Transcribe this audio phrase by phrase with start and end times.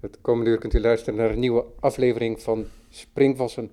[0.00, 3.70] Het komende uur kunt u luisteren naar een nieuwe aflevering van Springvossen.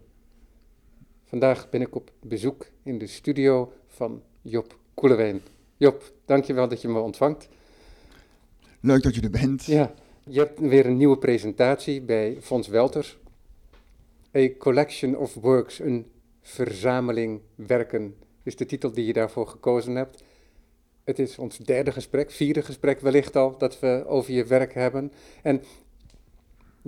[1.23, 5.41] Vandaag ben ik op bezoek in de studio van Job Koelewijn.
[5.77, 7.47] Job, dankjewel dat je me ontvangt.
[8.79, 9.65] Leuk dat je er bent.
[9.65, 9.93] Ja,
[10.23, 13.17] je hebt weer een nieuwe presentatie bij Fons Welters.
[14.35, 16.05] A Collection of Works, een
[16.41, 20.23] verzameling werken, is de titel die je daarvoor gekozen hebt.
[21.03, 25.11] Het is ons derde gesprek, vierde gesprek wellicht al, dat we over je werk hebben.
[25.43, 25.61] En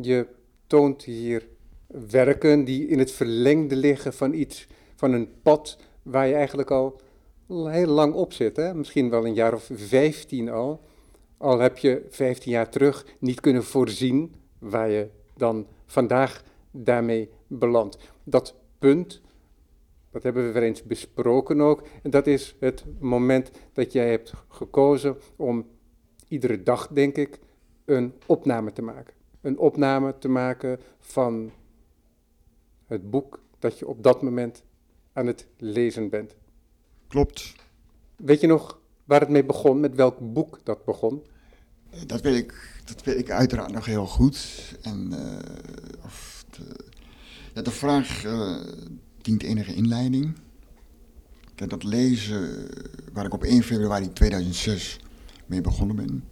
[0.02, 0.28] je
[0.68, 1.48] toont hier
[1.88, 7.02] werken die in het verlengde liggen van iets, van een pad waar je eigenlijk al
[7.48, 8.56] heel lang op zit.
[8.56, 8.74] Hè?
[8.74, 10.82] Misschien wel een jaar of vijftien al.
[11.38, 17.98] Al heb je vijftien jaar terug niet kunnen voorzien waar je dan vandaag daarmee belandt.
[18.24, 19.22] Dat punt,
[20.12, 21.88] dat hebben we weer eens besproken ook.
[22.04, 25.68] En dat is het moment dat jij hebt gekozen om
[26.28, 27.40] iedere dag, denk ik,
[27.86, 29.17] een opname te maken.
[29.42, 31.52] Een opname te maken van
[32.86, 34.64] het boek dat je op dat moment
[35.14, 36.36] aan het lezen bent.
[37.08, 37.56] Klopt.
[38.16, 41.24] Weet je nog waar het mee begon, met welk boek dat begon?
[42.06, 44.62] Dat weet ik, dat weet ik uiteraard nog heel goed.
[44.82, 46.76] En uh, of de,
[47.54, 48.58] ja, de vraag uh,
[49.22, 50.34] dient enige inleiding.
[51.56, 52.70] Dat lezen
[53.14, 55.00] waar ik op 1 februari 2006
[55.46, 56.24] mee begonnen ben.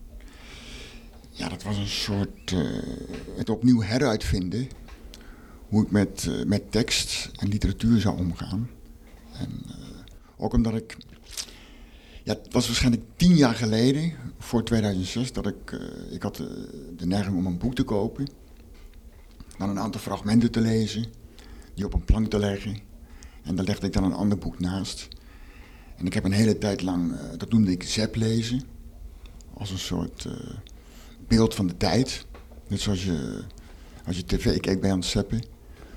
[1.37, 2.83] Ja, dat was een soort uh,
[3.37, 4.67] het opnieuw heruitvinden
[5.67, 8.69] hoe ik met, uh, met tekst en literatuur zou omgaan.
[9.33, 9.73] En uh,
[10.37, 10.97] ook omdat ik.
[12.23, 15.79] Ja, het was waarschijnlijk tien jaar geleden, voor 2006, dat ik.
[16.09, 16.35] Ik had
[16.97, 18.27] de neiging om een boek te kopen.
[19.57, 21.05] Dan een aantal fragmenten te lezen,
[21.73, 22.77] die op een plank te leggen.
[23.43, 25.07] En daar legde ik dan een ander boek naast.
[25.95, 28.61] En ik heb een hele tijd lang, dat noemde ik zep lezen.
[29.53, 30.27] Als een soort
[31.27, 32.25] beeld van de tijd.
[32.67, 33.43] Net zoals je,
[34.05, 35.41] als je tv keek bij aan het zeppen.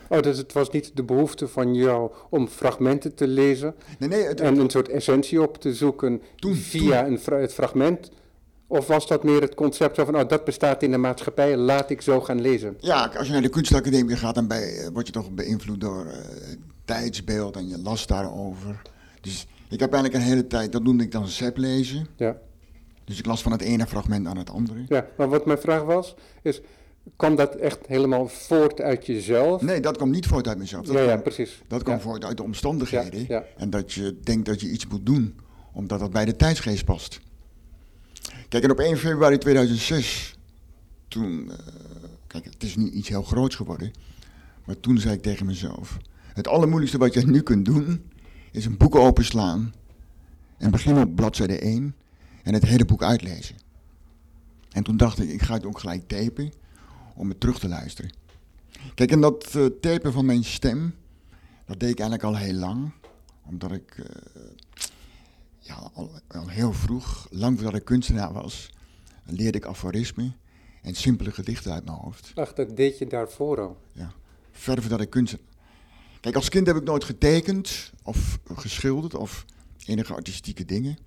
[0.09, 4.23] Oh, dus het was niet de behoefte van jou om fragmenten te lezen nee, nee,
[4.23, 7.21] het, en een soort essentie op te zoeken toen, via toen.
[7.27, 8.11] Een, het fragment?
[8.67, 12.01] Of was dat meer het concept van, oh, dat bestaat in de maatschappij, laat ik
[12.01, 12.77] zo gaan lezen?
[12.81, 16.13] Ja, als je naar de kunstacademie gaat, dan bij, word je toch beïnvloed door uh,
[16.85, 18.83] tijdsbeeld en je las daarover.
[19.21, 22.07] Dus ik heb eigenlijk een hele tijd, dat noemde ik dan zep lezen.
[22.17, 22.37] Ja.
[23.09, 24.85] Dus ik las van het ene fragment aan het andere.
[24.89, 26.61] Ja, maar wat mijn vraag was, is
[27.17, 29.63] kwam dat echt helemaal voort uit jezelf?
[29.63, 30.87] Nee, dat kwam niet voort uit mezelf.
[30.87, 31.63] Dat ja, kwam, ja, precies.
[31.69, 32.01] Dat kwam ja.
[32.01, 33.25] voort uit de omstandigheden.
[33.29, 33.45] Ja.
[33.57, 35.39] En dat je denkt dat je iets moet doen,
[35.73, 37.21] omdat dat bij de tijdsgeest past.
[38.49, 40.39] Kijk, en op 1 februari 2006,
[41.09, 41.53] toen, uh,
[42.27, 43.91] kijk, het is niet iets heel groots geworden,
[44.65, 45.99] maar toen zei ik tegen mezelf,
[46.35, 48.11] het allermoeilijkste wat je nu kunt doen,
[48.53, 49.75] is een boek openslaan
[50.59, 51.95] en beginnen op bladzijde 1
[52.49, 53.57] en het hele boek uitlezen.
[54.71, 56.53] En toen dacht ik, ik ga het ook gelijk tapen
[57.15, 58.11] om het terug te luisteren.
[58.95, 60.95] Kijk, en dat uh, tapen van mijn stem,
[61.67, 62.91] dat deed ik eigenlijk al heel lang.
[63.47, 64.07] Omdat ik uh,
[65.59, 68.71] ja, al, al, heel vroeg, lang voordat ik kunstenaar was,
[69.25, 70.37] leerde ik aforismen
[70.83, 72.33] en simpele gedichten uit mijn hoofd.
[72.35, 73.81] Ach, dat deed je daarvoor al?
[73.93, 74.13] Ja,
[74.51, 75.47] verder voordat ik kunstenaar...
[76.21, 79.45] Kijk, als kind heb ik nooit getekend of geschilderd of
[79.87, 80.99] enige artistieke dingen.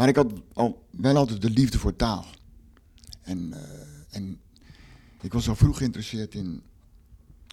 [0.00, 2.24] Maar ik had al wel altijd de liefde voor taal.
[3.22, 3.58] En, uh,
[4.10, 4.40] en
[5.20, 6.62] ik was al vroeg geïnteresseerd in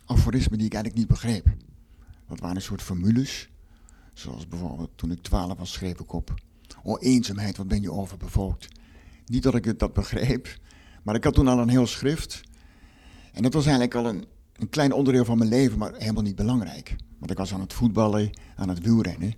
[0.05, 1.55] aforismen die ik eigenlijk niet begreep.
[2.27, 3.49] Dat waren een soort formules.
[4.13, 6.33] Zoals bijvoorbeeld toen ik twaalf was schreef ik op...
[6.83, 8.67] O eenzaamheid, wat ben je overbevolkt.
[9.25, 10.59] Niet dat ik het dat begreep,
[11.03, 12.41] maar ik had toen al een heel schrift.
[13.31, 16.35] En dat was eigenlijk al een, een klein onderdeel van mijn leven, maar helemaal niet
[16.35, 16.95] belangrijk.
[17.17, 19.33] Want ik was aan het voetballen, aan het wielrennen.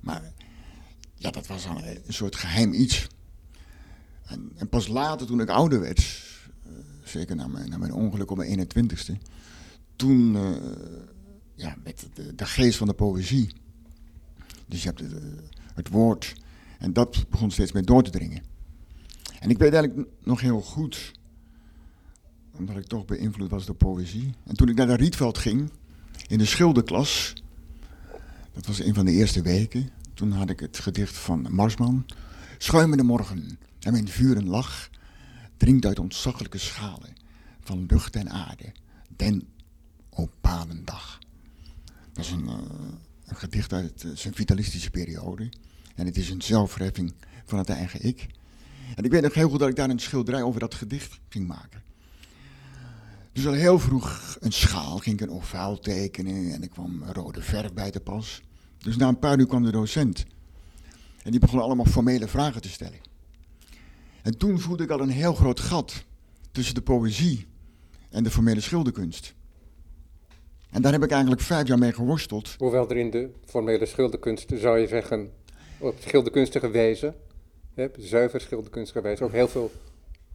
[0.00, 0.32] Maar
[1.24, 3.06] ja, dat was al een soort geheim iets.
[4.24, 5.98] En, en pas later, toen ik ouder werd,
[6.66, 6.72] uh,
[7.04, 9.12] zeker na mijn, na mijn ongeluk op mijn 21ste,
[9.96, 10.50] toen, uh,
[11.54, 13.52] ja, met de, de, geest van de poëzie.
[14.66, 15.12] Dus je hebt het,
[15.74, 16.34] het woord,
[16.78, 18.42] en dat begon steeds meer door te dringen.
[19.40, 21.12] En ik weet eigenlijk nog heel goed,
[22.56, 24.34] omdat ik toch beïnvloed was door poëzie.
[24.44, 25.70] En toen ik naar de Rietveld ging,
[26.26, 27.32] in de schilderklas,
[28.52, 32.06] dat was een van de eerste weken, toen had ik het gedicht van Marsman.
[32.58, 34.90] Schuimende morgen en mijn vuren lach
[35.56, 37.12] dringt uit ontzaglijke schalen
[37.60, 38.72] van lucht en aarde
[39.16, 39.48] den
[40.10, 41.18] opalendag.
[42.12, 42.54] Dat is een, uh,
[43.24, 45.48] een gedicht uit uh, zijn vitalistische periode.
[45.94, 47.12] En het is een zelfreffing
[47.44, 48.26] van het eigen ik.
[48.96, 51.46] En ik weet nog heel goed dat ik daar een schilderij over dat gedicht ging
[51.46, 51.82] maken.
[53.32, 57.42] Dus al heel vroeg een schaal ging ik een ovaal tekenen en ik kwam rode
[57.42, 58.42] verf bij te pas.
[58.84, 60.24] Dus na een paar uur kwam de docent.
[61.22, 62.98] En die begon allemaal formele vragen te stellen.
[64.22, 66.04] En toen voelde ik al een heel groot gat
[66.52, 67.46] tussen de poëzie
[68.10, 69.34] en de formele schilderkunst.
[70.70, 72.54] En daar heb ik eigenlijk vijf jaar mee geworsteld.
[72.58, 75.30] Hoewel er in de formele schilderkunst, zou je zeggen,
[75.78, 77.14] op schilderkunstige wijze,
[77.74, 79.70] hè, zuiver schilderkunstige wijze, ook heel veel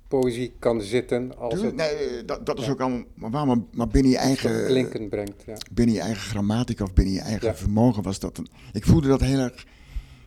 [0.09, 1.37] poëzie kan zitten.
[1.37, 4.17] Als Tuurlijk, het nee, dat, dat is ook allemaal, maar, waar, maar, maar binnen je
[4.17, 5.43] eigen, klinken brengt.
[5.45, 5.57] Ja.
[5.71, 7.55] binnen je eigen grammatica of binnen je eigen Ja.
[7.55, 9.65] vermogen was dat een, ik voelde dat heel erg,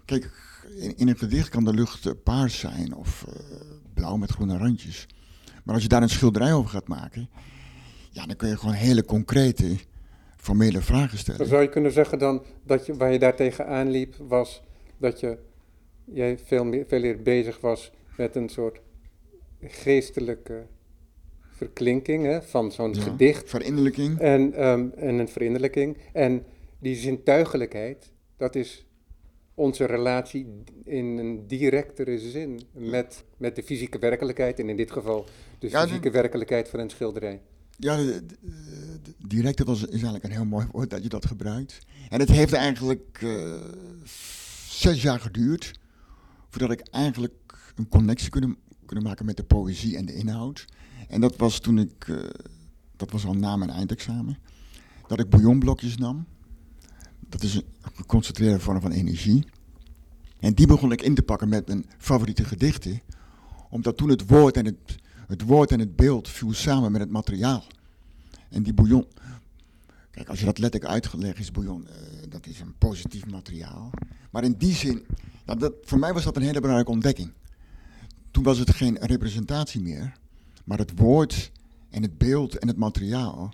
[0.05, 0.31] kijk,
[0.77, 3.35] in, in een gedicht kan de lucht eh, paars zijn of eh,
[3.95, 5.07] blauw met groene randjes.
[5.65, 7.29] Maar als je daar een schilderij over gaat maken,
[8.11, 9.77] ja, dan kun je gewoon hele concrete,
[10.37, 11.47] formele vragen Dan stellen.
[11.47, 14.63] zou je kunnen zeggen dan dat je, waar je daar tegenaan liep, was
[14.99, 15.39] dat je,
[16.05, 18.81] jij veel, meer, veel meer bezig was met een soort
[19.67, 20.67] geestelijke
[21.57, 23.49] verklinking hè, van zo'n Ja, gedicht.
[23.51, 24.19] Verinnerlijking.
[24.19, 25.97] En, ehm, en een verinnerlijking.
[26.13, 26.45] En
[26.79, 28.87] die zintuigelijkheid, dat is
[29.55, 30.47] onze relatie
[30.85, 34.59] in een directere zin met, met de fysieke werkelijkheid.
[34.59, 35.25] En in dit geval
[35.59, 37.41] de Ja, de- fysieke werkelijkheid van een schilderij.
[37.79, 38.37] Ja, de, de-
[39.27, 41.79] direct, dat was, is eigenlijk een heel mooi woord dat je dat gebruikt.
[42.09, 43.55] En het heeft eigenlijk eh,
[44.69, 45.73] zes jaar geduurd
[46.49, 48.57] voordat ik eigenlijk een connectie kunnen,
[48.93, 50.65] kunnen maken met de poëzie en de inhoud.
[51.09, 52.17] En dat was toen ik, eh,
[52.97, 54.39] dat was al na mijn eindexamen,
[55.07, 56.27] dat ik bouillonblokjes nam.
[57.29, 59.45] Dat is een geconcentreerde vorm van energie.
[60.41, 63.01] En die begon ik in te pakken met mijn favoriete gedichten,
[63.71, 64.97] omdat toen het woord en het,
[65.27, 67.65] het woord en het beeld viel samen met het materiaal.
[68.49, 69.07] En die bouillon,
[70.11, 71.95] kijk, als je dat letterlijk uitgelegd is, bouillon, eh,
[72.29, 73.91] dat is een positief materiaal.
[74.31, 75.07] Maar in die zin,
[75.45, 77.33] nou, dat, voor mij was dat een hele belangrijke ontdekking.
[78.33, 80.13] Toen was het geen representatie meer,
[80.65, 81.51] maar het woord
[81.91, 83.53] en het beeld en het materiaal,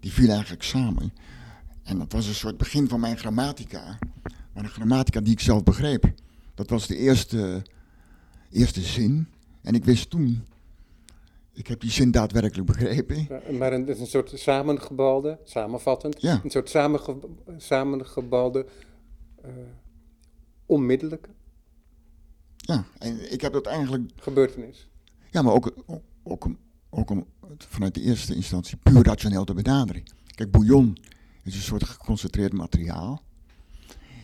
[0.00, 1.12] die vielen eigenlijk samen.
[1.82, 3.98] En dat was een soort begin van mijn grammatica,
[4.52, 6.12] maar een grammatica die ik zelf begreep.
[6.54, 7.62] Dat was de eerste,
[8.50, 9.26] eerste zin.
[9.62, 10.44] En ik wist toen,
[11.52, 13.26] ik heb die zin daadwerkelijk begrepen.
[13.58, 16.40] Maar het is een soort samengebalde, samenvattend, Ja.
[16.44, 17.16] een soort samenge,
[17.56, 18.66] samengebalde,
[19.42, 19.50] eh,
[20.66, 21.28] onmiddellijke
[22.66, 24.88] Ja, en ik heb dat eigenlijk, gebeurtenis.
[25.30, 26.58] ja, maar ook, ook, ook, om,
[26.90, 27.26] ook om
[27.58, 30.02] vanuit de eerste instantie puur rationeel te benaderen.
[30.26, 30.98] Kijk, bouillon
[31.42, 33.22] is een soort geconcentreerd materiaal.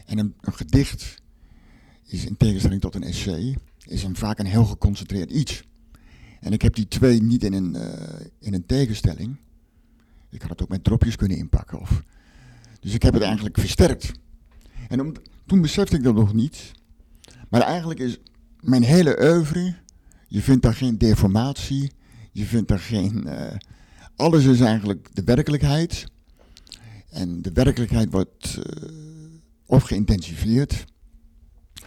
[0.07, 1.23] En een, een gedicht
[2.07, 3.57] is in tegenstelling tot een essay,
[3.87, 5.63] is een, vaak een heel geconcentreerd iets.
[6.41, 9.37] En ik heb die twee niet in een, eh, in een tegenstelling.
[10.31, 11.81] Ik had het ook met dropjes kunnen inpakken.
[11.81, 12.03] Of,
[12.81, 14.13] dus ik heb het eigenlijk versterkt.
[14.89, 15.13] En om,
[15.47, 16.73] toen besefte ik dat nog niet.
[17.49, 18.19] Maar eigenlijk is
[18.61, 19.75] mijn hele oeuvre,
[20.29, 21.93] je vindt daar geen deformatie,
[22.33, 23.27] je vindt daar geen...
[23.27, 23.57] eh,
[24.17, 26.07] alles is eigenlijk de werkelijkheid.
[27.11, 28.89] En de werkelijkheid wordt eh,
[29.67, 30.85] of geïntensifieerd,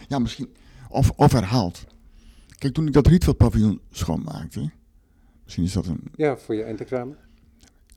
[0.08, 0.48] ja misschien,
[0.88, 1.84] of, of herhaald.
[2.58, 4.70] Kijk, toen ik dat Rietveld-paviljoen schoonmaakte,
[5.42, 6.00] misschien is dat een...
[6.14, 7.16] Ja, voor je eindexamen.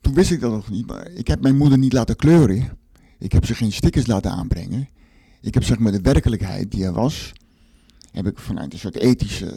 [0.01, 2.77] Toen wist ik dat nog niet, maar ik heb mijn moeder niet laten kleuren.
[3.19, 4.87] Ik heb ze geen stickers laten aanbrengen.
[5.41, 7.33] Ik heb zeg maar de werkelijkheid die er was,
[8.17, 9.53] heb ik vanuit een soort ethische...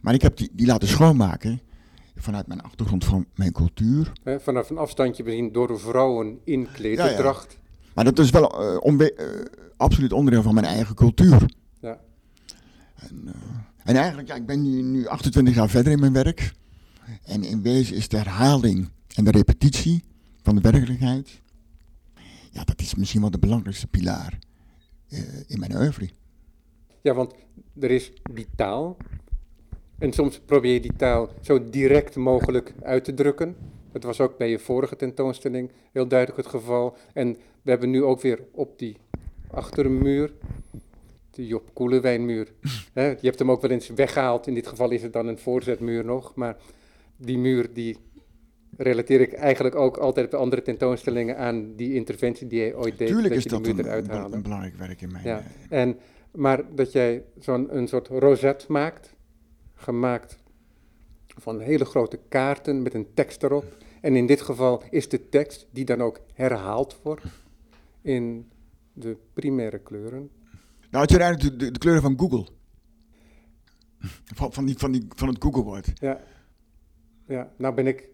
[0.00, 1.60] Maar ik heb die, die laten schoonmaken
[2.16, 4.12] vanuit mijn achtergrond van mijn cultuur.
[4.22, 7.58] Hè, vanaf een afstandje bezien door vrouwen in klederdracht.
[7.94, 9.26] Maar dat is wel eh, onbe- eh,
[9.76, 11.54] absoluut onderdeel van mijn eigen cultuur.
[11.80, 12.00] Ja.
[12.94, 13.32] En, eh,
[13.84, 16.52] en eigenlijk, ja, ik ben nu, nu 28 jaar verder in mijn werk.
[17.22, 20.04] En in wezen is de herhaling en de repetitie
[20.42, 21.40] van de werkelijkheid,
[22.50, 24.38] ja, dat is misschien wel de belangrijkste pilaar
[25.46, 26.10] in mijn oeuvre.
[27.02, 27.34] Ja, want
[27.80, 28.96] er is die taal.
[29.98, 33.56] En soms probeer je die taal zo direct mogelijk uit te drukken.
[33.92, 36.96] Dat was ook bij je vorige tentoonstelling heel duidelijk het geval.
[37.12, 38.96] En we hebben nu ook weer op die
[39.50, 40.32] achtermuur,
[41.30, 42.52] de Job Koelewijnmuur.
[42.94, 44.46] je hebt hem ook wel eens weggehaald.
[44.46, 46.34] In dit geval is het dan een voorzetmuur nog.
[46.34, 46.56] Maar
[47.16, 47.96] die muur die
[48.76, 53.08] relateer ik eigenlijk ook altijd bij andere tentoonstellingen aan die interventie die hij ooit deed.
[53.08, 55.24] Tuurlijk dat is je dat die een, muur eruit een, een belangrijk werk in mijn...
[55.24, 55.98] Ja, eh, en,
[56.32, 59.14] maar dat jij zo'n een soort rozet maakt,
[59.74, 60.38] gemaakt
[61.26, 63.76] van hele grote kaarten met een tekst erop.
[64.00, 67.24] En in dit geval is de tekst die dan ook herhaald wordt
[68.02, 68.50] in
[68.92, 70.30] de primaire kleuren.
[70.90, 72.46] Nou, het zijn eigenlijk de, de, de kleuren van Google.
[74.34, 75.92] Van, van, die, van, die, van het Google-woord.
[75.94, 76.20] Ja,
[77.26, 78.08] ja nou ben ik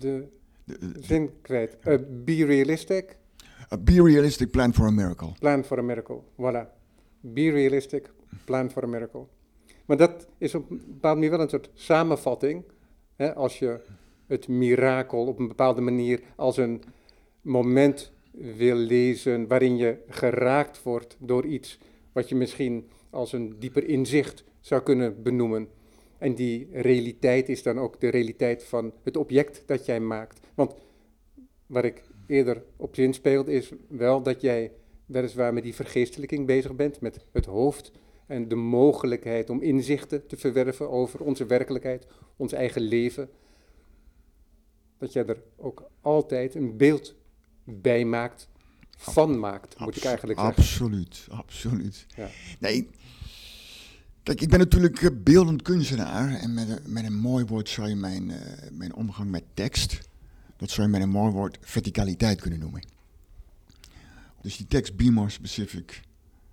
[0.00, 0.28] de
[0.64, 1.76] De- de- zin kwijt.
[1.80, 3.18] Eh, be realistic,
[3.72, 5.32] A be realistic plan for a miracle.
[5.38, 6.20] plan for a miracle.
[6.36, 6.77] Voilà.
[7.20, 8.10] Be realistic,
[8.44, 9.26] plan for a miracle.
[9.86, 12.64] Maar dat is op een bepaalde manier wel een soort samenvatting.
[13.16, 13.80] Hè, als je
[14.26, 16.82] het mirakel op een bepaalde manier als een
[17.40, 21.78] moment wil lezen waarin je geraakt wordt door iets
[22.12, 25.68] wat je misschien als een dieper inzicht zou kunnen benoemen.
[26.18, 30.40] En die realiteit is dan ook de realiteit van het object dat jij maakt.
[30.54, 30.74] Want
[31.66, 34.72] waar ik eerder op zinspeelde is wel dat jij
[35.08, 37.92] weliswaar met die vergeestelijking bezig bent, met het hoofd
[38.26, 43.28] en de mogelijkheid om inzichten te verwerven over onze werkelijkheid, ons eigen leven.
[44.98, 47.14] Dat jij er ook altijd een beeld
[47.64, 48.48] bij maakt,
[48.96, 50.56] van maakt, moet ik eigenlijk zeggen.
[50.62, 52.06] Absoluut, absoluut.
[52.16, 52.28] Ja.
[52.58, 52.88] Nee,
[54.22, 57.88] kijk, ik ben natuurlijk eh, beeldend kunstenaar en met een, met een mooi woord zou
[57.88, 58.36] je mijn, uh,
[58.72, 60.08] mijn omgang met tekst,
[60.56, 62.97] dat zou je met een mooi woord verticaliteit kunnen noemen.
[64.42, 66.00] Dus die tekst Be More Specific,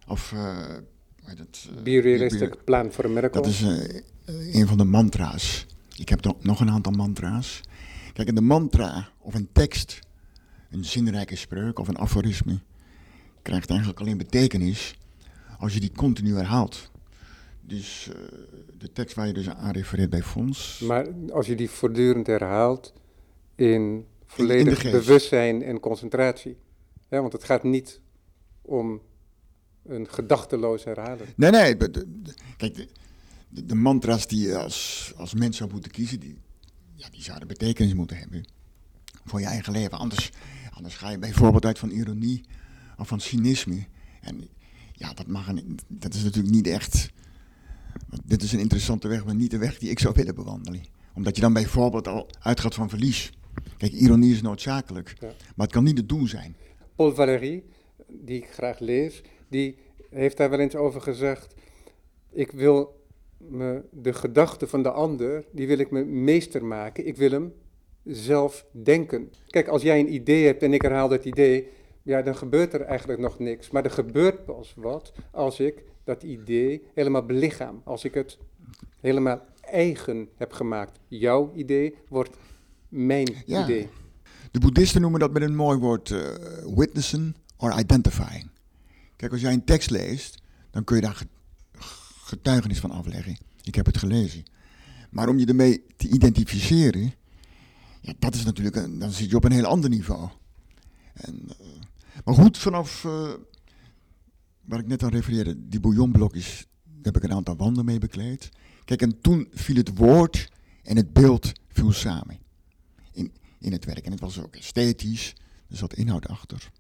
[0.08, 0.58] of uh,
[1.24, 3.42] het, uh, Be Realistic Plan for a Miracle.
[3.42, 5.66] Dat is uh, een van de mantra's.
[5.98, 7.62] Ik heb nog een aantal mantra's.
[8.14, 10.00] Kijk, in de mantra of een tekst,
[10.70, 12.60] een zinrijke spreuk of een aforisme,
[13.42, 14.96] krijgt eigenlijk alleen betekenis
[15.60, 16.92] als je die continu herhaalt.
[17.62, 18.16] Dus uh,
[18.78, 20.80] de tekst waar je dus aan refereert bij Fons.
[20.80, 22.94] Maar als je die voortdurend herhaalt
[23.56, 26.58] in volledig in bewustzijn en concentratie.
[27.10, 28.00] Ja, want het gaat niet
[28.62, 29.02] om
[29.84, 31.28] een gedachteloos herhalen.
[31.36, 31.78] Nee, nee.
[32.58, 32.88] kijk,
[33.50, 36.38] de, de, mantra's die je als, als mens zou moeten kiezen, die,
[36.96, 38.46] ja, die zouden betekenis moeten hebben
[39.26, 39.98] voor je eigen leven.
[39.98, 40.32] Anders,
[40.72, 42.44] anders ga je bijvoorbeeld uit van ironie
[42.98, 43.86] of van cynisme.
[44.22, 44.48] En
[44.94, 47.10] ja, dat, mag een, dat is natuurlijk niet echt.
[48.26, 50.82] Dit is een interessante weg, maar niet de weg die ik zou willen bewandelen.
[51.14, 53.32] Omdat je dan bijvoorbeeld al uitgaat van verlies.
[53.78, 56.56] Kijk, ironie is noodzakelijk, maar het kan niet het doel zijn.
[56.96, 57.64] Paul Valéry,
[58.08, 59.78] die ik graag lees, die
[60.10, 61.56] heeft daar wel eens over gezegd:
[62.32, 63.04] Ik wil
[63.38, 67.08] me de gedachten van de ander, die wil ik me meester maken.
[67.08, 67.54] Ik wil hem
[68.04, 69.32] zelf denken.
[69.48, 71.68] Kijk, als jij een idee hebt en ik herhaal dat idee,
[72.04, 73.70] ja, dan gebeurt er eigenlijk nog niks.
[73.70, 77.82] Maar er gebeurt pas wat als ik dat idee helemaal belichaam.
[77.84, 78.38] Als ik het
[79.00, 81.00] helemaal eigen heb gemaakt.
[81.08, 82.38] Jouw idee wordt
[82.90, 83.90] mijn idee.
[84.56, 86.20] De boeddhisten noemen dat met een mooi woord uh,
[86.76, 88.50] witnessen or identifying.
[89.16, 91.22] Kijk, als jij een tekst leest, dan kun je daar
[92.24, 93.38] getuigenis van afleggen.
[93.64, 94.44] Ik heb het gelezen.
[95.10, 97.14] Maar om je ermee te identificeren,
[98.02, 100.30] ja, dat is natuurlijk, een, dan zit je op een heel ander niveau.
[101.14, 101.68] En, uh,
[102.26, 103.30] maar goed, vanaf uh,
[104.62, 108.50] waar ik net aan refereerde, die bouillonblokjes, daar heb ik een aantal wanden mee bekleed.
[108.86, 110.52] Kijk, en toen viel het woord
[110.84, 112.44] en het beeld viel samen
[113.66, 114.06] in, het werk.
[114.06, 115.36] En het was ook esthetisch,
[115.70, 116.72] er zat inhoud achter.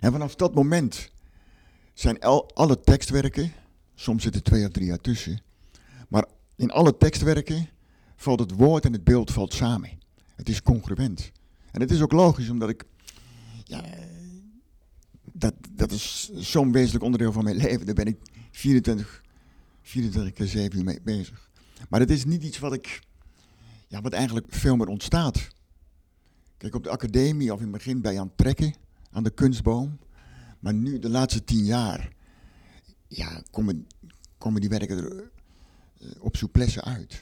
[0.00, 1.10] En vanaf dat moment
[1.94, 2.20] zijn
[2.54, 3.52] alle tekstwerken,
[3.94, 5.42] soms zitten twee of drie jaar tussen,
[6.08, 6.24] maar
[6.56, 7.68] in alle tekstwerken
[8.16, 9.90] valt het woord en het beeld valt samen.
[10.34, 11.32] Het is congruent.
[11.70, 12.84] En het is ook logisch, omdat ik,
[13.64, 13.84] ja,
[15.32, 17.86] dat, dat is zo'n wezenlijk onderdeel van mijn leven.
[17.86, 18.16] Daar ben ik
[18.50, 19.22] 24,
[19.82, 21.50] 24 keer 7 uur mee bezig.
[21.88, 23.00] Maar het is niet iets wat ik,
[23.94, 25.48] ja, wat eigenlijk veel meer ontstaat.
[26.56, 28.74] Kijk, op de academie of in het begin bij aan het trekken
[29.10, 29.98] aan de kunstboom.
[30.58, 32.12] Maar nu, de laatste tien jaar,
[33.06, 33.86] ja, komen,
[34.38, 37.20] komen die werken er uh, op souplesse uit.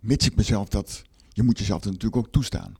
[0.00, 2.74] Mits ik mezelf dat, je moet jezelf dat natuurlijk ook toestaan.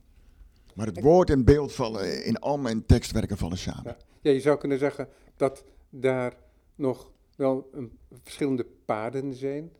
[0.75, 3.95] Maar het woord en beeld vallen in al mijn tekstwerken vallen samen.
[4.21, 5.07] Ja, je zou kunnen zeggen
[5.37, 6.37] dat daar
[6.75, 9.71] nog wel een, verschillende paden zijn.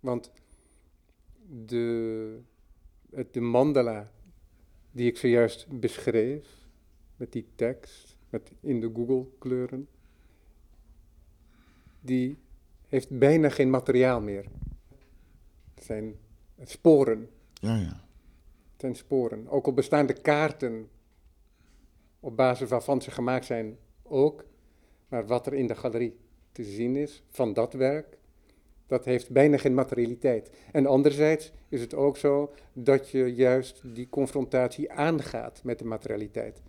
[0.00, 0.30] Want
[1.48, 2.42] de,
[3.30, 4.12] de mandala
[4.90, 6.46] die ik zojuist beschreef,
[7.16, 9.88] met die tekst, met in de Google kleuren,
[12.00, 12.38] die
[12.88, 14.44] heeft bijna geen materiaal meer.
[15.74, 16.14] Het zijn
[16.64, 17.30] sporen.
[17.54, 18.04] Ja, ja.
[18.72, 19.48] Het zijn sporen.
[19.48, 20.88] Ook al bestaan de kaarten
[22.20, 24.44] op basis waarvan ze gemaakt zijn ook,
[25.08, 26.16] maar wat er in de galerie
[26.52, 28.18] te zien is van dat werk,
[28.94, 30.50] dat heeft bijna geen materialiteit.
[30.72, 36.62] En anderzijds is het ook zo dat je juist die confrontatie aangaat met de materialiteit.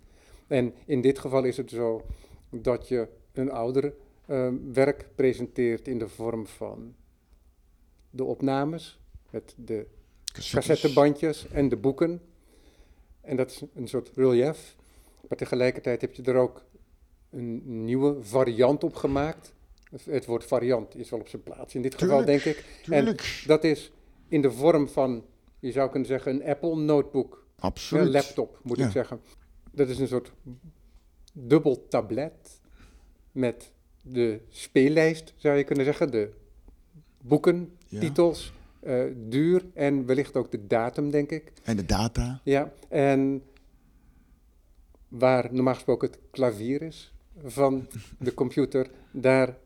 [0.46, 2.02] En in dit geval is het zo
[2.50, 3.94] dat je een ouder
[4.26, 6.94] uh, werk presenteert in de vorm van
[8.10, 9.86] de opnames met de
[10.32, 12.20] cassettebandjes en de boeken.
[13.20, 14.76] En dat is een soort relief.
[15.28, 16.64] Maar tegelijkertijd heb je er ook
[17.30, 19.54] een nieuwe variant op gemaakt.
[20.04, 22.64] Het woord variant is wel op zijn plaats in dit geval, denk ik.
[22.82, 23.20] Tuurlijk.
[23.20, 23.92] En dat is
[24.28, 25.24] in de vorm van,
[25.58, 27.46] je zou kunnen zeggen, een Apple notebook.
[27.58, 28.06] Absoluut.
[28.06, 29.20] Een laptop, moet ik zeggen.
[29.72, 30.32] Dat is een soort
[31.32, 32.60] dubbel tablet
[33.32, 36.10] met de speellijst, zou je kunnen zeggen.
[36.10, 36.30] De
[37.20, 38.52] boeken, titels,
[38.82, 41.52] uh, duur en wellicht ook de datum, denk ik.
[41.62, 42.40] En de data.
[42.44, 43.42] Ja, en
[45.08, 47.12] waar normaal gesproken het klavier is
[47.44, 47.86] van
[48.18, 49.56] de computer, daar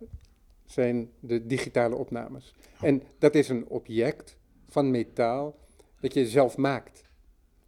[0.66, 2.54] zijn de digitale opnames.
[2.82, 4.36] En dat is een object
[4.68, 5.58] van metaal
[6.00, 7.02] dat je zelf maakt.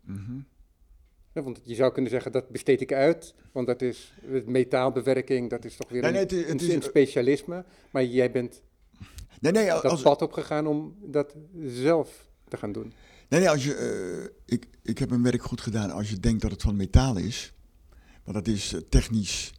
[0.00, 0.38] Mhm.
[1.32, 4.14] Ja, want je zou kunnen zeggen, dat besteed ik uit, want dat is
[4.47, 7.64] metaalbewerking, dat is toch weer Nee, een, nee, het een- is- een specialisme.
[7.90, 8.62] Maar jij bent
[9.40, 12.92] Nee, nee, dat pad opgegaan om dat zelf te gaan doen.
[13.28, 16.42] nee, nee, als je, eh, ik, ik heb mijn werk goed gedaan als je denkt
[16.42, 17.52] dat het van metaal is.
[18.25, 19.52] Want dat is eh, technisch,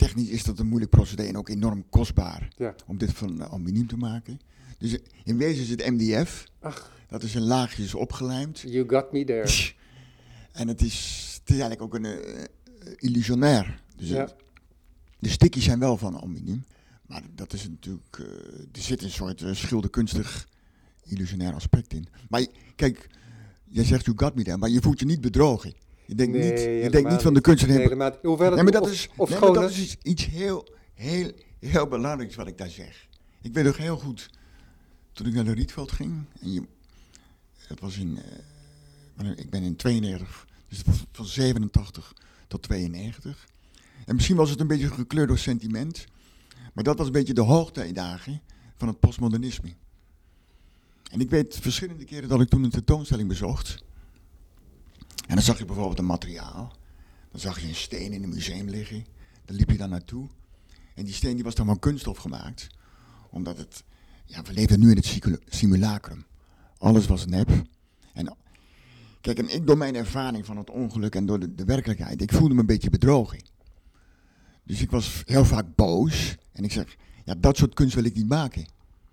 [0.00, 2.74] technisch is dat een moeilijk procedé en ook enorm kostbaar Ja.
[2.86, 4.40] om dit van eh, aluminium te maken.
[4.78, 8.60] Dus eh, in wezen is het MDF, Ach, dat is in laagjes opgelijmd.
[8.60, 9.50] you got me there.
[10.52, 10.94] En het is,
[11.40, 12.44] het is eigenlijk ook een eh,
[12.96, 13.82] illusionair.
[13.96, 14.16] Dus Ja.
[14.20, 14.34] het-
[15.18, 16.64] de stickies zijn wel van aluminium.
[17.06, 18.24] Maar dat is natuurlijk, eh,
[18.72, 20.48] er zit een soort eh, schilderkunstig
[21.04, 22.06] illusionair aspect in.
[22.28, 23.08] Maar kijk,
[23.68, 25.72] jij zegt you got me there, maar je voelt je niet bedrogen.
[26.10, 27.96] Je denkt Nee, niet, je denkt niet van de kunstenaar.
[27.96, 28.12] Nee.
[28.22, 29.96] Hoewel maar dat of, is, of nee, maar schoon dat is.
[30.02, 33.08] iets, heel, heel, heel belangrijks wat ik daar zeg.
[33.42, 34.30] Ik weet nog heel goed,
[35.12, 36.62] toen ik naar de Rietveld ging, en je,
[37.68, 38.18] dat was in,
[39.16, 42.12] eh, ik ben in 92, dus het was van 87
[42.48, 43.46] tot 92.
[44.06, 46.06] En misschien was het een beetje gekleurd door sentiment,
[46.72, 48.40] maar dat was een beetje de hoogtijdagen
[48.76, 49.74] van het postmodernisme.
[51.10, 53.88] En ik weet verschillende keren dat ik toen een tentoonstelling bezocht.
[55.30, 56.72] En dan zag je bijvoorbeeld een materiaal.
[57.30, 59.04] Dan zag je een steen in een museum liggen.
[59.44, 60.28] Daar liep je dan naartoe.
[60.94, 62.66] En die steen die was dan van kunststof gemaakt.
[63.30, 63.84] Omdat het...
[64.24, 66.24] Ja, we leven nu in het simulacrum.
[66.78, 67.50] Alles was nep.
[68.12, 68.36] En
[69.20, 72.32] kijk, en ik door mijn ervaring van het ongeluk en door de, de werkelijkheid, ik
[72.32, 73.38] voelde me een beetje bedrogen.
[74.64, 76.36] Dus ik was heel vaak boos.
[76.52, 78.66] En ik zeg, ja, dat soort kunst wil ik niet maken.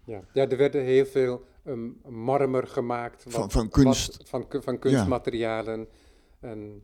[0.03, 0.21] Ja.
[0.33, 3.23] ja, er werden heel veel ehm, marmer gemaakt.
[3.23, 4.17] wat- Van- van kunst.
[4.17, 5.87] wat- van, van kunstmaterialen.
[6.39, 6.81] En,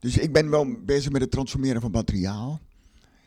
[0.00, 2.60] Dus ik ben wel bezig met het transformeren van materiaal.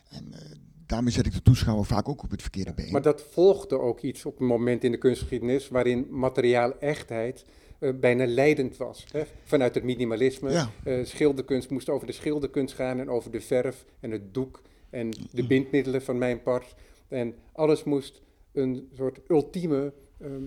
[0.09, 0.39] En eh,
[0.85, 2.91] daarmee zet ik de toeschouwer vaak ook op het verkeerde been.
[2.91, 7.45] maar dat volgde ook iets op een moment in de kunstgeschiedenis waarin materiaal echtheid
[7.79, 9.05] eh, bijna leidend was.
[9.11, 9.23] Hè?
[9.43, 10.51] Vanuit het minimalisme.
[10.51, 10.71] Ja.
[10.83, 15.09] Eh, schilderkunst moest over de schilderkunst gaan en over de verf en het doek en
[15.31, 16.75] de bindmiddelen van mijn part.
[17.07, 20.43] En alles moest een soort ultieme ehm,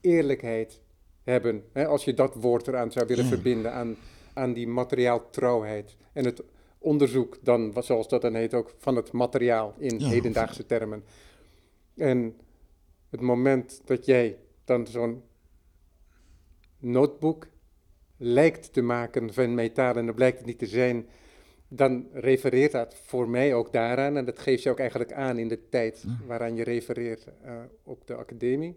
[0.00, 0.80] eerlijkheid
[1.28, 1.64] hebben.
[1.72, 1.86] Hè?
[1.86, 3.30] Als je dat woord eraan zou willen Ja.
[3.30, 3.96] verbinden aan,
[4.34, 5.96] aan die materiaaltrouwheid.
[6.12, 6.42] En het
[6.78, 11.04] onderzoek dan, zoals dat dan heet, ook van het materiaal in Ja, hedendaagse termen.
[11.96, 12.36] En
[13.10, 15.22] het moment dat jij dan zo'n
[16.78, 17.46] notebook
[18.16, 21.06] lijkt te maken van metaal en dat blijkt het niet te zijn,
[21.68, 24.16] dan refereert dat voor mij ook daaraan.
[24.16, 28.06] En dat geeft je ook eigenlijk aan in de tijd waaraan je refereert eh, op
[28.06, 28.76] de academie.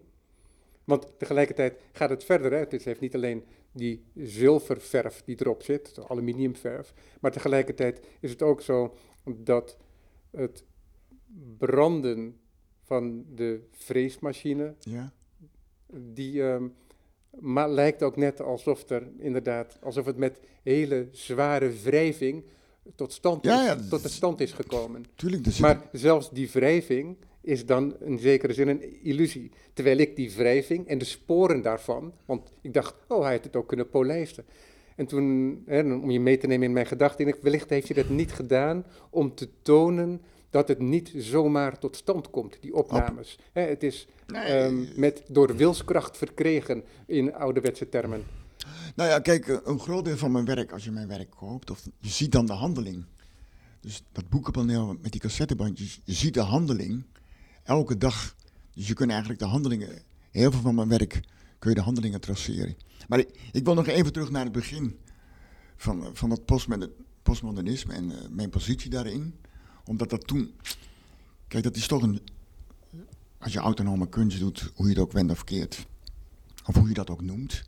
[0.84, 2.52] Want tegelijkertijd gaat het verder.
[2.52, 2.58] Hè.
[2.58, 6.94] Het heeft niet alleen die zilververf die erop zit, de aluminiumverf.
[7.20, 9.76] Maar tegelijkertijd is het ook zo dat
[10.30, 10.64] het
[11.58, 12.36] branden
[12.82, 15.12] van de freesmachine, Ja?
[15.92, 16.68] die ehm,
[17.40, 22.44] maar lijkt ook net alsof er inderdaad, alsof het met hele zware wrijving
[22.94, 25.04] tot stand is, Ja, tot de stand is gekomen.
[25.14, 29.50] Tuurlijk, zit Maar zelfs die wrijving is dan in zekere zin een illusie.
[29.72, 33.56] Terwijl ik die wrijving en de sporen daarvan, want ik dacht, oh, hij had het
[33.56, 34.44] ook kunnen polijsten.
[34.96, 38.02] En toen, hè, om je mee te nemen in mijn gedachten, ik, wellicht heeft hij
[38.02, 43.38] dat niet gedaan om te tonen dat het niet zomaar tot stand komt, die opnames.
[43.52, 44.42] Hè, het is Nee.
[44.42, 48.24] ehm, met, door wilskracht verkregen in ouderwetse termen.
[48.96, 51.70] Nou ja, kijk, eh, een groot deel van mijn werk, als je mijn werk koopt,
[51.70, 53.04] of je ziet dan de handeling.
[53.80, 57.04] Dus dat boekenpaneel met die cassettebandjes, je ziet de handeling
[57.62, 58.36] elke dag.
[58.74, 61.20] Dus je kunt eigenlijk de handelingen, heel veel van mijn werk,
[61.58, 62.76] kun je de handelingen traceren.
[63.08, 64.98] Maar ik, wil nog even terug naar het begin
[65.76, 69.34] van, van dat postmodern- postmodernisme en eh, mijn positie daarin.
[69.84, 70.54] Omdat dat toen,
[71.48, 72.20] kijk, dat is toch een,
[73.38, 75.86] als je autonome kunst doet, hoe je het ook wendt of keert,
[76.66, 77.62] of hoe je dat ook noemt.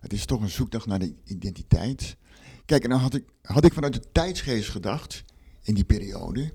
[0.00, 2.16] Het is toch een zoektocht naar de identiteit.
[2.64, 5.24] Kijk, en dan had ik, had ik vanuit de tijdsgeest gedacht,
[5.62, 6.52] in die periode.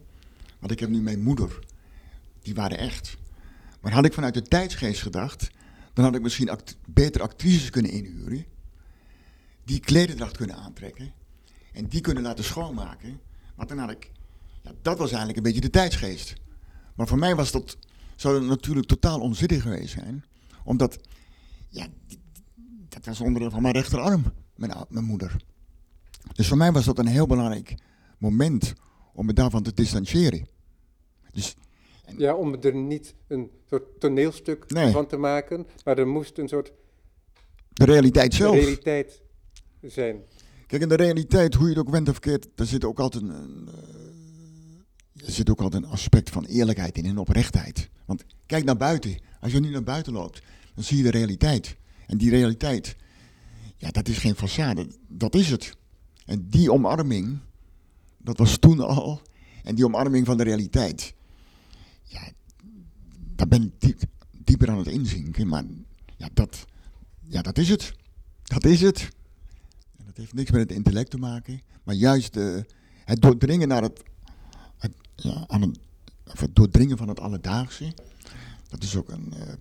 [0.60, 1.60] Want ik heb nu mijn moeder,
[2.42, 3.18] die waren echt.
[3.82, 5.50] Maar had ik vanuit de tijdsgeest gedacht,
[5.94, 8.46] dan had ik misschien beter actrices kunnen inhuren.
[9.64, 11.14] Die klederdracht kunnen aantrekken.
[11.74, 13.20] En die kunnen laten schoonmaken.
[13.56, 14.12] Want dan had ik,
[14.62, 16.34] ja, dat was eigenlijk een beetje de tijdsgeest.
[16.96, 17.78] Maar voor mij was dat,
[18.16, 20.26] zou dat natuurlijk totaal onzinnig geweest zijn.
[20.64, 21.00] Omdat,
[21.70, 21.88] ja,
[22.90, 25.36] dat was onderdeel van mijn rechterarm, mijn, mijn moeder.
[26.34, 27.76] Dus voor mij was dat een heel belangrijk
[28.18, 28.74] moment
[29.14, 30.48] om me daarvan te distancieren.
[31.32, 31.56] Dus
[32.18, 34.92] Ja, om er niet een soort toneelstuk Nee.
[34.92, 36.72] van te maken, maar er moest een soort
[37.74, 38.56] de realiteit zelf.
[38.56, 39.22] realiteit
[39.82, 40.22] zijn.
[40.68, 43.24] Kijk, in de realiteit, hoe je het ook wendt of keert, daar zit ook altijd
[43.24, 47.90] een, eh, er zit ook altijd een aspect van eerlijkheid in en oprechtheid.
[48.06, 49.18] Want kijk naar buiten.
[49.40, 50.42] Als je nu naar buiten loopt,
[50.76, 51.76] dan zie je de realiteit.
[52.08, 52.96] En die realiteit,
[53.78, 55.76] ja, dat is geen façade, dat is het.
[56.26, 57.40] En die omarming,
[58.18, 59.22] dat was toen al.
[59.64, 61.14] En die omarming van de realiteit,
[62.12, 62.32] ja,
[63.36, 65.48] daar ben ik diep, dieper aan het inzinken.
[65.48, 65.64] Maar
[66.18, 66.66] ja dat,
[67.20, 67.94] ja, dat is het.
[68.44, 69.10] Dat is het.
[69.98, 71.62] En dat heeft niks met het intellect te maken.
[71.84, 72.66] Maar juist de,
[73.06, 74.04] het doordringen naar het,
[75.16, 75.80] ja, aan het,
[76.24, 77.94] het doordringen van het alledaagse.
[78.70, 79.34] Dat is ook een.
[79.36, 79.54] Uh,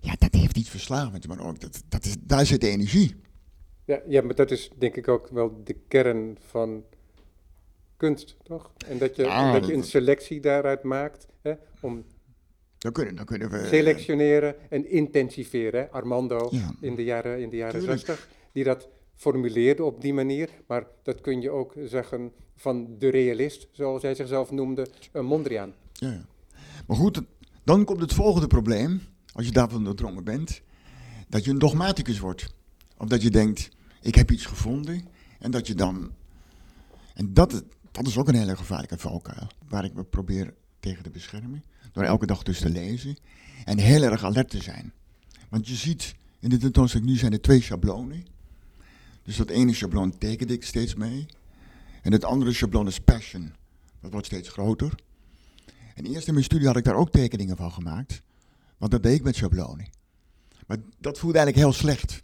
[0.00, 3.14] ja, dat heeft iets verslavends, maar ook dat, dat is, daar zit de energie.
[3.84, 6.84] Ja, ja, maar dat is denk ik ook wel de kern van
[8.00, 8.70] kunst, toch?
[8.86, 12.04] En dat je, dat je een selectie daaruit maakt hè, om
[12.80, 13.66] dan kunnen, dan kunnen we...
[13.66, 15.92] Selectioneren en intensiveren.
[15.92, 20.48] Armando in de jaren, in de jaren 60, die dat formuleerde op die manier.
[20.66, 25.74] Maar dat kun je ook zeggen van de realist, zoals hij zichzelf noemde, een Mondriaan.
[25.92, 26.24] Ja, ja.
[26.86, 27.20] Maar goed,
[27.64, 29.00] dan komt het volgende probleem,
[29.32, 30.62] als je daarvan doordrongen bent,
[31.28, 32.54] dat je een dogmaticus wordt.
[32.96, 33.68] Of dat je denkt,
[34.02, 35.08] ik heb iets gevonden,
[35.38, 36.12] en dat je dan...
[37.14, 41.10] En dat, dat is ook een hele gevaarlijke valkuil, waar ik me probeer tegen te
[41.10, 41.64] beschermen.
[41.92, 43.16] Door elke dag dus te lezen.
[43.64, 44.92] En heel erg alert te zijn.
[45.48, 48.26] Want je ziet, in de tentoonstelling nu zijn er twee schablonen.
[49.22, 51.26] Dus dat ene schabloon tekende ik steeds mee.
[52.02, 53.52] En het andere schabloon is passion.
[54.00, 54.94] Dat wordt steeds groter.
[55.94, 58.22] En eerst in mijn studie had ik daar ook tekeningen van gemaakt.
[58.78, 59.88] Want dat deed ik met schablonen.
[60.66, 62.20] Maar dat voelde eigenlijk heel slecht.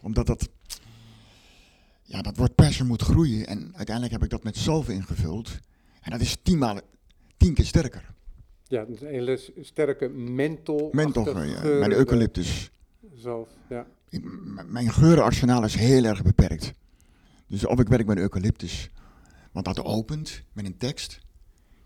[0.00, 0.48] Omdat dat,
[2.06, 3.46] ja, dat woord passion moet groeien.
[3.46, 5.58] En uiteindelijk heb ik dat met zalf ingevuld.
[6.00, 6.80] En dat is tien, maal,
[7.36, 8.14] tien keer sterker.
[8.68, 10.88] Ja, een hele sterke menthol.
[10.92, 11.62] Menthol, ja.
[11.62, 12.70] Mijn eucalyptus.
[13.14, 13.86] Zelf, ja.
[14.66, 16.72] mijn geurenarsenaal is heel erg beperkt.
[17.46, 18.90] Dus of ik werk met eucalyptus,
[19.52, 21.20] want dat opent met een tekst.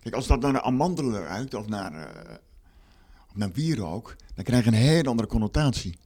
[0.01, 2.35] Kijk, als dat naar amandelen ruikt of naar, uh,
[3.29, 5.99] of naar wierook, dan krijg je een heel andere connotatie.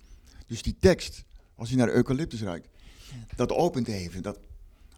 [0.46, 1.24] Dus die tekst,
[1.54, 2.68] als die naar eucalyptus ruikt,
[3.36, 4.22] dat opent even.
[4.22, 4.38] Dat,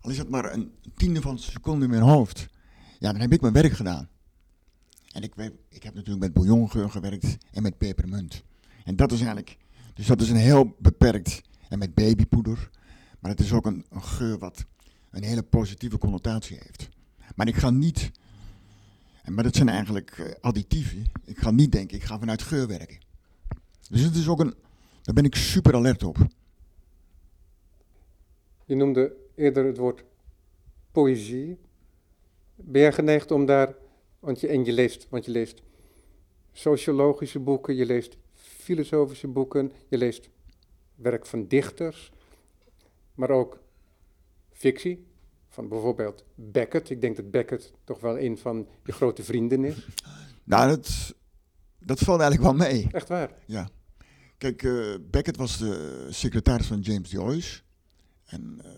[0.01, 2.47] al is het maar een tiende van een seconde in mijn hoofd.
[2.99, 4.09] Ja, dan heb ik mijn werk gedaan.
[5.13, 5.35] En ik,
[5.69, 8.43] ik heb natuurlijk met bouillongeur gewerkt en met pepermunt.
[8.85, 9.57] En dat is eigenlijk,
[9.95, 12.71] dus dat is een heel beperkt, en met babypoeder.
[13.21, 14.65] Maar het is ook een, een geur wat
[15.11, 16.89] een hele positieve connotatie heeft.
[17.35, 18.11] Maar ik ga niet,
[19.25, 21.05] maar dat zijn eigenlijk uh, additieven.
[21.25, 22.99] Ik ga niet denken, ik ga vanuit geur werken.
[23.89, 24.55] Dus het is ook een,
[25.03, 26.27] daar ben ik super alert op.
[28.67, 30.05] Je noemde eerder het woord
[30.93, 31.59] poëzie.
[32.55, 33.75] Ben jij geneigd om daar
[34.27, 35.63] want je, en je leest, want je leest
[36.53, 40.29] sociologische boeken, je leest filosofische boeken, je leest
[40.95, 42.13] werk van dichters,
[43.15, 43.61] maar ook
[44.53, 45.07] fictie,
[45.49, 46.91] van bijvoorbeeld Beckett.
[46.91, 49.87] Ik denk dat Beckett toch wel een van je grote vrienden is.
[50.45, 51.15] Nou, dat,
[51.79, 52.89] dat valt eigenlijk wel mee.
[52.93, 53.31] Echt waar?
[53.47, 53.69] Ja.
[54.39, 57.61] Kijk, uh, Beckett was de secretaris van James Joyce.
[58.27, 58.71] En uh,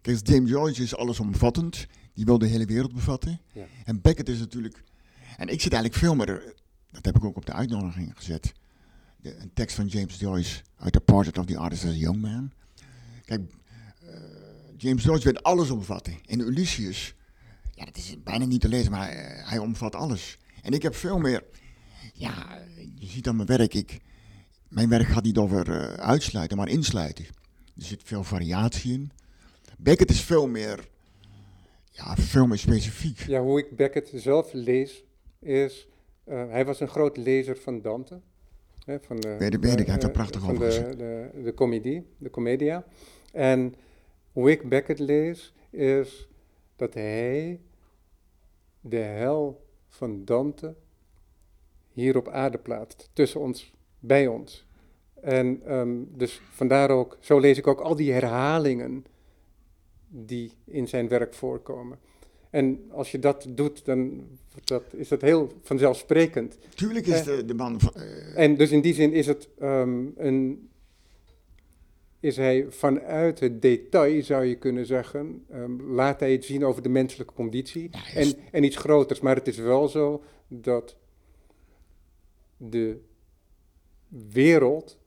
[0.00, 1.86] kijk, James Joyce is allesomvattend.
[2.14, 3.40] Die wil de hele wereld bevatten.
[3.52, 3.64] Ja.
[3.84, 4.82] En Beckett is natuurlijk.
[5.36, 6.54] En ik zit eigenlijk veel meer.
[6.90, 8.52] Dat heb ik ook op de uitnodiging gezet.
[9.16, 12.20] De, een tekst van James Joyce uit The Portrait of the Artist as a Young
[12.20, 12.52] Man.
[13.24, 13.40] Kijk,
[14.04, 14.10] uh,
[14.76, 16.16] James Joyce weet alles omvatten.
[16.26, 17.14] En Ulysses,
[17.74, 20.38] ja, dat is bijna niet te lezen, maar uh, hij omvat alles.
[20.62, 21.44] En ik heb veel meer.
[22.12, 22.58] Ja,
[22.94, 24.00] je ziet aan mijn werk, ik,
[24.68, 27.26] mijn werk gaat niet over uh, uitsluiten, maar insluiten.
[27.78, 29.10] Er zit veel variatie in.
[29.78, 30.88] Beckett is veel meer
[31.98, 33.18] ja, veel meer specifiek.
[33.18, 35.04] Ja, hoe ik Beckett zelf lees,
[35.38, 35.88] is...
[36.24, 38.20] Uh, hij was een groot lezer van Dante.
[38.84, 42.06] Hè, van de, weet, weet ik, hij heeft er prachtig over de, de, de, comedie,
[42.18, 42.84] de commedia.
[43.32, 43.74] En
[44.32, 46.28] hoe ik Beckett lees, is
[46.76, 47.60] dat hij
[48.80, 50.74] de hel van Dante
[51.92, 54.66] hier op aarde plaatst, tussen ons, bij ons.
[55.22, 59.04] En um, dus vandaar ook, zo lees ik ook al die herhalingen
[60.08, 61.98] die in zijn werk voorkomen.
[62.50, 64.26] En als je dat doet, dan
[64.64, 66.58] dat, is dat heel vanzelfsprekend.
[66.74, 67.80] Tuurlijk is de, de man.
[67.80, 68.38] Van, uh...
[68.38, 70.68] En dus in die zin is het um, een.
[72.20, 76.82] Is hij vanuit het detail, zou je kunnen zeggen, um, laat hij het zien over
[76.82, 79.20] de menselijke conditie ja, en, en iets groters.
[79.20, 80.96] Maar het is wel zo dat
[82.56, 83.00] de
[84.08, 84.98] wereld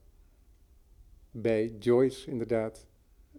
[1.31, 2.85] bij Joyce inderdaad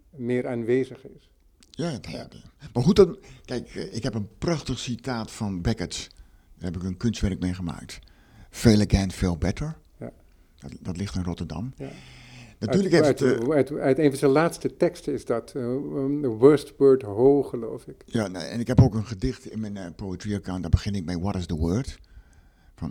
[0.09, 1.29] meer aanwezig is.
[1.71, 2.27] Ja, ja.
[2.73, 6.09] maar goed, dan, kijk, eh, ik heb een prachtig citaat van Beckett.
[6.57, 7.99] Daar heb ik een kunstwerk mee gemaakt.
[8.49, 9.77] Fail again, fail better.
[9.97, 10.11] Ja.
[10.59, 11.73] Dat, dat ligt in Rotterdam.
[11.77, 11.91] Ja.
[12.59, 13.49] Natuurlijk uit, heeft het...
[13.49, 15.51] uit, eh, uit, uit een van zijn laatste teksten is dat.
[15.55, 18.03] eh, um, the worst word ho, geloof ik.
[18.05, 20.61] Ja, nou, en ik heb ook een gedicht in mijn eh, poetry account.
[20.61, 21.99] Daar begin ik met What is the Word?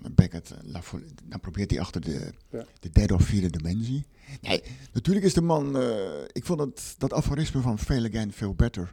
[0.01, 0.51] Van Beckett.
[0.51, 0.81] eh, La
[1.25, 2.65] Dan probeert hij achter de, Ja.
[2.81, 4.07] de derde of vierde dimensie.
[4.41, 5.79] Nee, natuurlijk is de man...
[5.79, 8.91] eh, ik vond het, dat aforisme van Fail Again, Feel Better...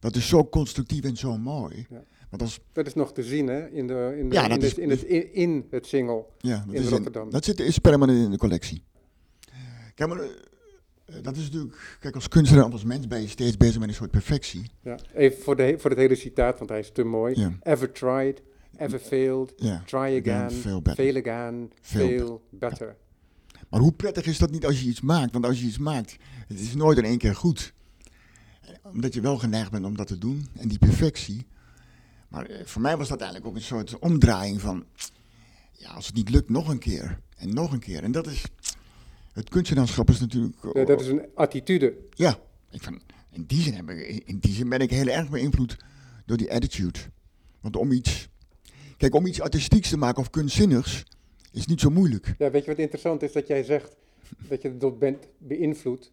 [0.00, 1.86] Dat is zo constructief en zo mooi.
[1.90, 2.02] Ja.
[2.30, 4.62] Want als, Dat is nog te zien hè, in, de, in, de, Ja, in, het,
[4.62, 6.24] is- in, het, in, in het single.
[6.38, 7.30] ja, In is Rotterdam.
[7.30, 8.82] dat zit, is permanent in de collectie.
[9.94, 10.20] Kijk, maar...
[10.20, 10.28] eh,
[11.22, 11.96] dat is natuurlijk...
[12.00, 14.70] Kijk, als kunstenaar of als mens ben je steeds bezig met een soort perfectie.
[14.82, 14.98] Ja.
[15.14, 17.40] Even voor, de, voor het hele citaat, want hij is te mooi.
[17.40, 17.52] Ja.
[17.62, 18.42] Ever tried,
[18.78, 22.96] ever failed, try again, fail again, Feel fail better.
[23.68, 25.32] Maar hoe prettig is dat niet als je iets maakt?
[25.32, 27.72] Want als je iets maakt, het is nooit in één keer goed.
[28.82, 30.46] Omdat je wel geneigd bent om dat te doen.
[30.56, 31.46] En die perfectie.
[32.28, 34.84] Maar eh, voor mij was dat eigenlijk ook een soort omdraaiing van...
[35.72, 37.20] Ja, als het niet lukt, nog een keer.
[37.36, 38.02] En nog een keer.
[38.02, 38.44] En dat is...
[39.32, 40.56] Het kunstenaarschap is natuurlijk...
[40.72, 41.94] Ja, dat is een attitude.
[42.14, 42.38] Ja,
[42.70, 45.76] ik vind, in, die zin heb ik, in die zin ben ik heel erg beïnvloed
[46.26, 46.98] door die attitude.
[47.60, 48.28] Want om iets...
[48.98, 51.04] Kijk, om iets artistieks te maken of kunstzinnigs...
[51.52, 52.34] is niet zo moeilijk.
[52.38, 53.96] Ja, weet je wat interessant is dat jij zegt
[54.48, 56.10] dat je door bent beïnvloed?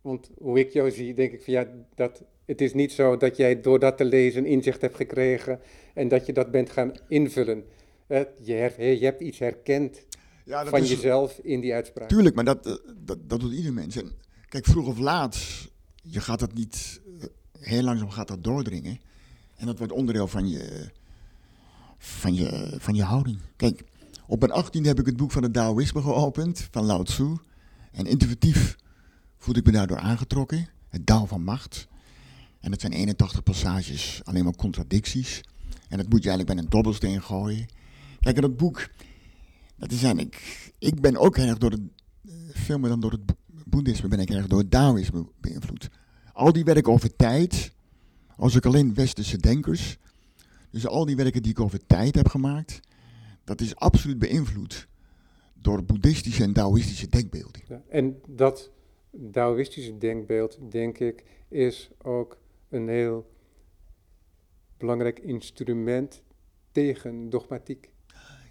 [0.00, 3.36] Want hoe ik jou zie, denk ik van ja, dat, het is niet zo dat
[3.36, 5.60] jij door dat te lezen inzicht hebt gekregen
[5.94, 7.64] en dat je dat bent gaan invullen.
[8.06, 10.06] Eh, je, her- je hebt iets herkend
[10.44, 12.08] Ja, dat van is- jezelf in die uitspraak.
[12.08, 13.96] Tuurlijk, maar dat, eh, dat, dat doet ieder mens.
[13.96, 14.12] En
[14.48, 15.38] kijk, vroeg of laat,
[16.02, 17.26] je gaat dat niet, eh,
[17.60, 19.00] heel langzaam gaat dat doordringen.
[19.56, 20.90] En dat wordt onderdeel van je,
[22.04, 23.38] van je, van je houding.
[23.56, 23.84] Kijk,
[24.26, 27.36] op mijn 18 heb ik het boek van het Taoïsme geopend, van Lao Tzu.
[27.92, 28.76] En intuïtief
[29.38, 30.68] voelde ik me daardoor aangetrokken.
[30.88, 31.88] Het Tao van macht.
[32.60, 35.40] En het zijn 81 passages, alleen maar contradicties.
[35.88, 37.66] En dat moet je eigenlijk bij een dobbelsteen gooien.
[38.20, 38.88] Kijk, en dat boek,
[39.76, 40.72] dat is eigenlijk...
[40.78, 41.80] Ik ben ook erg door het
[42.24, 45.90] eh, veel meer dan door het bo- boeddhisme ben ik erg door het Taoïsme beïnvloed.
[46.32, 47.72] Al die werken over tijd,
[48.36, 49.96] als ik alleen westerse denkers,
[50.74, 52.80] dus al die werken die ik over tijd heb gemaakt,
[53.44, 54.88] dat is absoluut beïnvloed
[55.54, 57.62] door boeddhistische en Taoïstische denkbeelden.
[57.68, 58.70] Ja, en dat
[59.32, 63.32] Taoïstische denkbeeld, denk ik, is ook een heel
[64.76, 66.22] belangrijk instrument
[66.72, 67.90] tegen dogmatiek.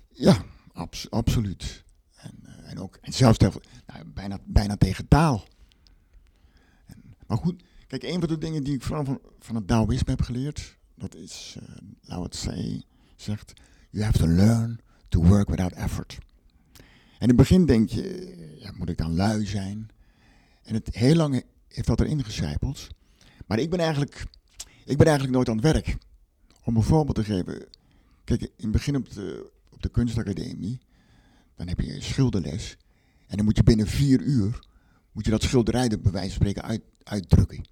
[0.10, 1.84] Ja, abs- absoluut.
[2.16, 5.44] En, eh, en, ook, en zelfs tegen- nou, bijna, bijna tegen taal.
[6.86, 10.12] En, maar goed, kijk, een van de dingen die ik vooral van, van het Taoïsme
[10.12, 12.84] heb geleerd, dat is, uh, Lao Tse
[13.16, 13.54] zegt,
[13.90, 14.80] you have to learn
[15.10, 16.18] to work without effort.
[17.14, 19.90] En in het begin denk je, ja, moet ik dan lui zijn?
[20.64, 22.88] En het heel lang heeft dat erin gecijpeld.
[23.48, 24.26] Maar ik ben eigenlijk,
[24.86, 25.98] ik ben eigenlijk nooit aan het werk.
[26.64, 27.66] Om een voorbeeld te geven.
[28.24, 30.80] Kijk, in het begin op de, op de kunstacademie,
[31.56, 32.78] dan heb je een schilderles.
[33.28, 34.60] En dan moet je binnen vier uur,
[35.12, 37.66] moet je dat schilderij bij wijze van spreken uit, uitdrukken.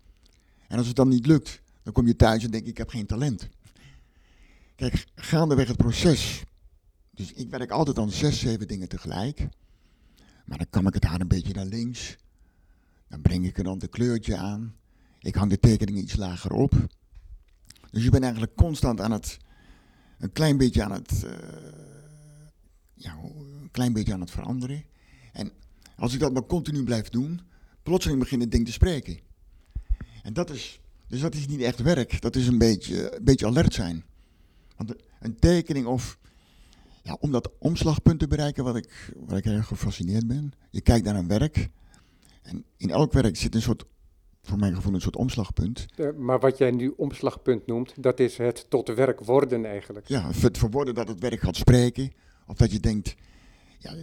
[0.68, 3.06] En als het dan niet lukt, dan kom je thuis en denk ik, heb geen
[3.06, 3.50] talent.
[4.76, 6.44] Kijk, gaandeweg het proces.
[7.12, 9.48] Dus ik werk altijd aan zes, zeven dingen tegelijk.
[10.46, 12.16] Maar dan kam ik het haar een beetje naar links.
[13.08, 14.76] Dan breng ik er dan de kleurtje aan.
[15.20, 16.88] Ik hang de tekening iets lager op.
[17.92, 19.38] Dus je bent eigenlijk constant aan het,
[20.18, 21.32] een klein beetje aan het, uh,
[22.94, 23.18] ja,
[23.62, 24.84] een klein beetje aan het veranderen.
[25.34, 25.52] En
[25.96, 27.42] als ik dat maar continu blijf doen,
[27.84, 29.20] plotseling begint het ding te spreken.
[30.24, 30.81] En dat is,
[31.12, 34.04] dus dat is niet echt werk, dat is een beetje, een beetje alert zijn.
[34.78, 36.18] Want een tekening of,
[37.04, 40.52] ja, om dat omslagpunt te bereiken, wat ik, waar ik erg gefascineerd ben.
[40.70, 41.70] Je kijkt naar een werk
[42.42, 43.86] en in elk werk zit een soort
[44.42, 45.86] voor mijn gevoel een soort omslagpunt.
[46.18, 50.08] Maar wat jij nu omslagpunt noemt, dat is het tot werk worden eigenlijk.
[50.08, 52.12] Ja, het verwoorden dat het werk gaat spreken.
[52.48, 53.16] Of dat je denkt,
[53.78, 53.96] ja,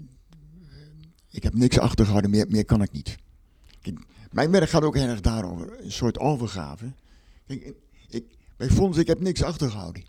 [1.30, 3.16] ik heb niks achtergehouden, meer, meer kan ik niet.
[3.80, 3.98] Kijk,
[4.30, 6.92] mijn werk gaat ook heel erg daarover, een soort overgave.
[7.46, 7.74] Kijk,
[8.08, 8.24] ik,
[8.56, 10.04] bij Fons, ik heb niks achtergehouden.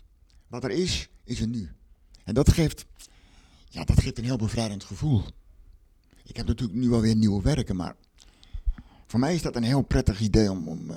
[0.46, 1.70] Wat er is, is er nu.
[2.24, 2.86] En dat geeft,
[3.68, 5.22] ja, dat geeft een heel bevrijdend gevoel.
[6.24, 7.96] Ik heb natuurlijk nu alweer nieuwe werken, maar
[9.06, 10.68] voor mij is dat een heel prettig idee om.
[10.68, 10.96] om uh,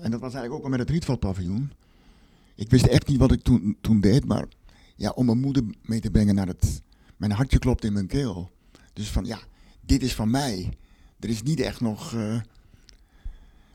[0.00, 1.72] en dat was eigenlijk ook al met het Rietveldpaviljoen.
[2.54, 4.46] Ik wist echt niet wat ik toen, toen deed, maar
[4.96, 6.82] ja, om mijn moeder mee te brengen naar het.
[7.16, 8.50] Mijn hartje klopt in mijn keel.
[8.92, 9.38] Dus van ja,
[9.80, 10.68] dit is van mij.
[11.20, 12.12] Er is niet echt nog.
[12.12, 12.40] Uh,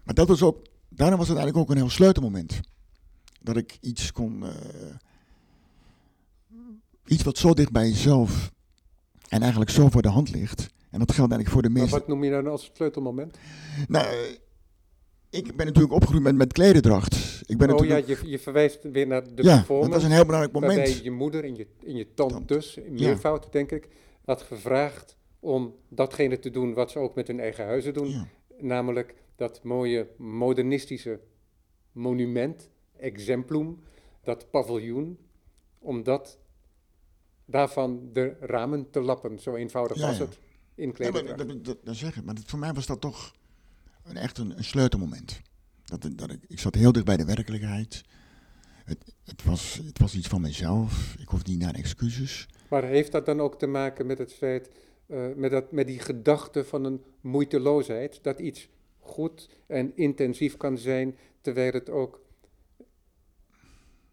[0.03, 0.65] maar dat was ook.
[0.89, 2.60] Daarna was het eigenlijk ook een heel sleutelmoment.
[3.41, 4.43] Dat ik iets kon.
[4.43, 4.49] Uh,
[7.06, 8.51] iets wat zo dicht bij jezelf.
[9.27, 10.69] En eigenlijk zo voor de hand ligt.
[10.89, 11.89] En dat geldt eigenlijk voor de meeste.
[11.89, 13.38] Maar wat noem je dan als sleutelmoment?
[13.88, 14.08] Nou,
[15.29, 17.41] ik ben natuurlijk opgegroeid met, met klededracht.
[17.45, 18.08] Ik ben oh natuurlijk...
[18.08, 19.91] ja, je, je verwijst weer naar de ja, performance.
[19.91, 20.75] dat was een heel belangrijk moment.
[20.75, 23.49] Waarbij je moeder en je, en je tante dus, in meervoud ja.
[23.51, 23.88] denk ik,
[24.25, 28.10] had gevraagd om datgene te doen wat ze ook met hun eigen huizen doen.
[28.10, 28.27] Ja.
[28.60, 31.19] Namelijk dat mooie modernistische
[31.91, 33.79] monument, exemplum,
[34.23, 35.17] dat paviljoen,
[35.79, 36.38] om dat,
[37.45, 39.39] daarvan de ramen te lappen.
[39.39, 40.23] Zo eenvoudig Ja, was ja.
[40.25, 40.39] het
[40.75, 41.27] in kleding.
[41.27, 42.23] dat, dat, dat, dat zeg ik.
[42.23, 43.36] Maar dat- voor mij was dat toch
[44.03, 45.41] een, echt een, een sleutelmoment.
[45.86, 48.03] Dat, dat ik, ik zat heel dicht bij de werkelijkheid.
[48.86, 51.15] Het, het, was, het was iets van mezelf.
[51.19, 52.47] Ik hoefde niet naar excuses.
[52.69, 54.69] Maar heeft dat dan ook te maken met het feit,
[55.13, 60.78] eh, met, dat, met die gedachte van een moeiteloosheid, dat iets goed en intensief kan
[60.78, 62.21] zijn, terwijl het ook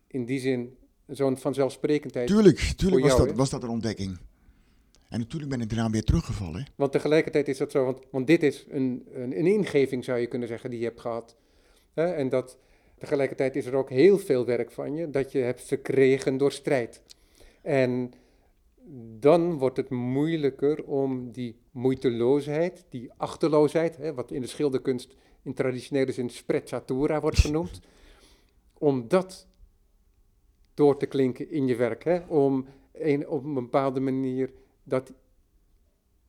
[0.07, 2.27] in die zin zo'n vanzelfsprekendheid.
[2.27, 4.19] Tuurlijk, tuurlijk was, jou, dat, was dat een ontdekking.
[5.09, 6.67] En natuurlijk ben ik eraan weer teruggevallen.
[6.77, 10.27] Want tegelijkertijd is dat zo, want, want dit is een, een, een ingeving zou je
[10.27, 11.37] kunnen zeggen die je hebt gehad.
[11.95, 12.13] Hè?
[12.13, 12.59] En dat
[12.99, 17.03] tegelijkertijd is er ook heel veel werk van je dat je hebt verkregen door strijd.
[17.63, 18.13] En
[19.19, 25.55] dan wordt het moeilijker om die moeiteloosheid, die achterloosheid, hè, wat in de schilderkunst in
[25.55, 27.81] traditionele zin sprezzatura wordt genoemd,
[28.79, 29.47] om dat
[30.75, 32.05] door te klinken in je werk.
[32.05, 32.19] Hè?
[32.19, 35.13] Om een, op een bepaalde manier dat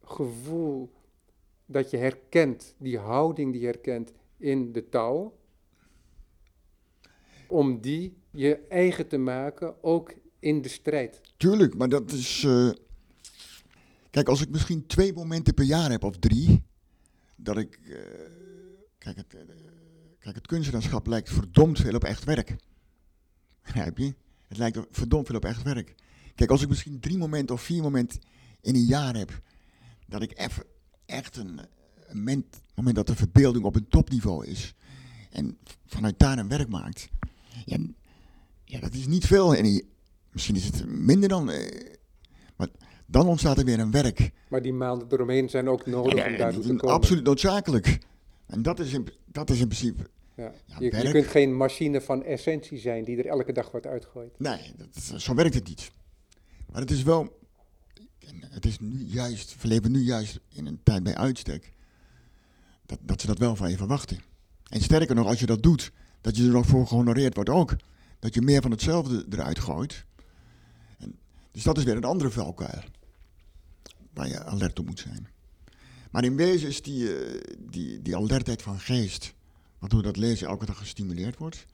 [0.03, 0.91] gevoel
[1.65, 5.33] dat je herkent, die houding die je herkent in de touw,
[7.47, 11.21] om die je eigen te maken, ook in de strijd.
[11.37, 12.43] Tuurlijk, maar dat is.
[12.43, 12.69] eh,
[14.09, 16.63] Kijk, als ik misschien twee momenten per jaar heb of drie.
[17.35, 17.79] Dat ik.
[17.83, 17.95] eh,
[18.97, 19.41] Kijk, het, eh,
[20.19, 22.55] kijk, het kunstenaarschap lijkt verdomd veel op echt werk.
[23.63, 24.13] Begrijp je?
[24.47, 25.95] Het lijkt verdomd veel op echt werk.
[26.35, 28.19] Kijk, als ik misschien drie momenten of vier momenten
[28.61, 29.41] in een jaar heb.
[30.07, 30.63] Dat ik even
[31.05, 31.59] echt een,
[32.13, 32.61] moment,
[32.95, 34.73] dat de verbeelding op een topniveau is.
[35.29, 37.09] En vanuit daar een werk maakt.
[37.65, 37.77] Ja,
[38.65, 39.49] ja dat is niet veel.
[39.61, 39.89] Die-
[40.31, 41.49] misschien is het minder dan.
[41.49, 41.89] eh,
[42.55, 42.67] maar
[43.05, 44.31] dan ontstaat er weer een werk.
[44.49, 46.95] Maar die maanden eromheen zijn ook nodig Ja, om daartoe te komen.
[46.95, 47.97] absoluut noodzakelijk.
[48.45, 50.09] En dat is in, dat is in principe.
[50.35, 50.51] Ja.
[50.65, 54.39] Ja, Je, kunt geen machine van essentie zijn die er elke dag wordt uitgegooid.
[54.39, 55.91] Nee, dat, zo werkt het niet.
[56.71, 57.39] Maar het is wel.
[58.39, 59.55] Het is nu juist.
[59.61, 61.73] We leven nu juist in een tijd bij uitstek.
[62.85, 64.19] Dat, dat ze dat wel van je verwachten.
[64.69, 65.91] En sterker nog, als je dat doet,
[66.21, 67.75] dat je er nog voor gehonoreerd wordt ook.
[68.19, 70.05] Dat je meer van hetzelfde eruit gooit.
[71.51, 72.83] Dus dat is weer een andere valkuil.
[74.13, 75.27] Waar je alert op moet zijn.
[76.11, 79.33] Maar in wezen is die, eh, die, die alertheid van geest.
[79.79, 81.65] Waardoor dat lezen elke dag gestimuleerd wordt.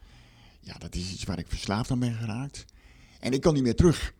[0.59, 2.65] Ja, dat is iets waar ik verslaafd aan ben geraakt.
[3.19, 4.13] En ik kan niet meer terug.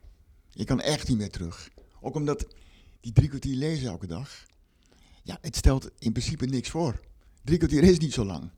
[0.53, 1.69] Ik kan echt niet meer terug.
[2.01, 2.47] Ook omdat
[2.99, 4.45] die drie kwartier lezen elke dag.
[5.23, 6.99] Ja, het stelt in principe niks voor.
[7.43, 8.49] Drie kwartier is niet zo lang.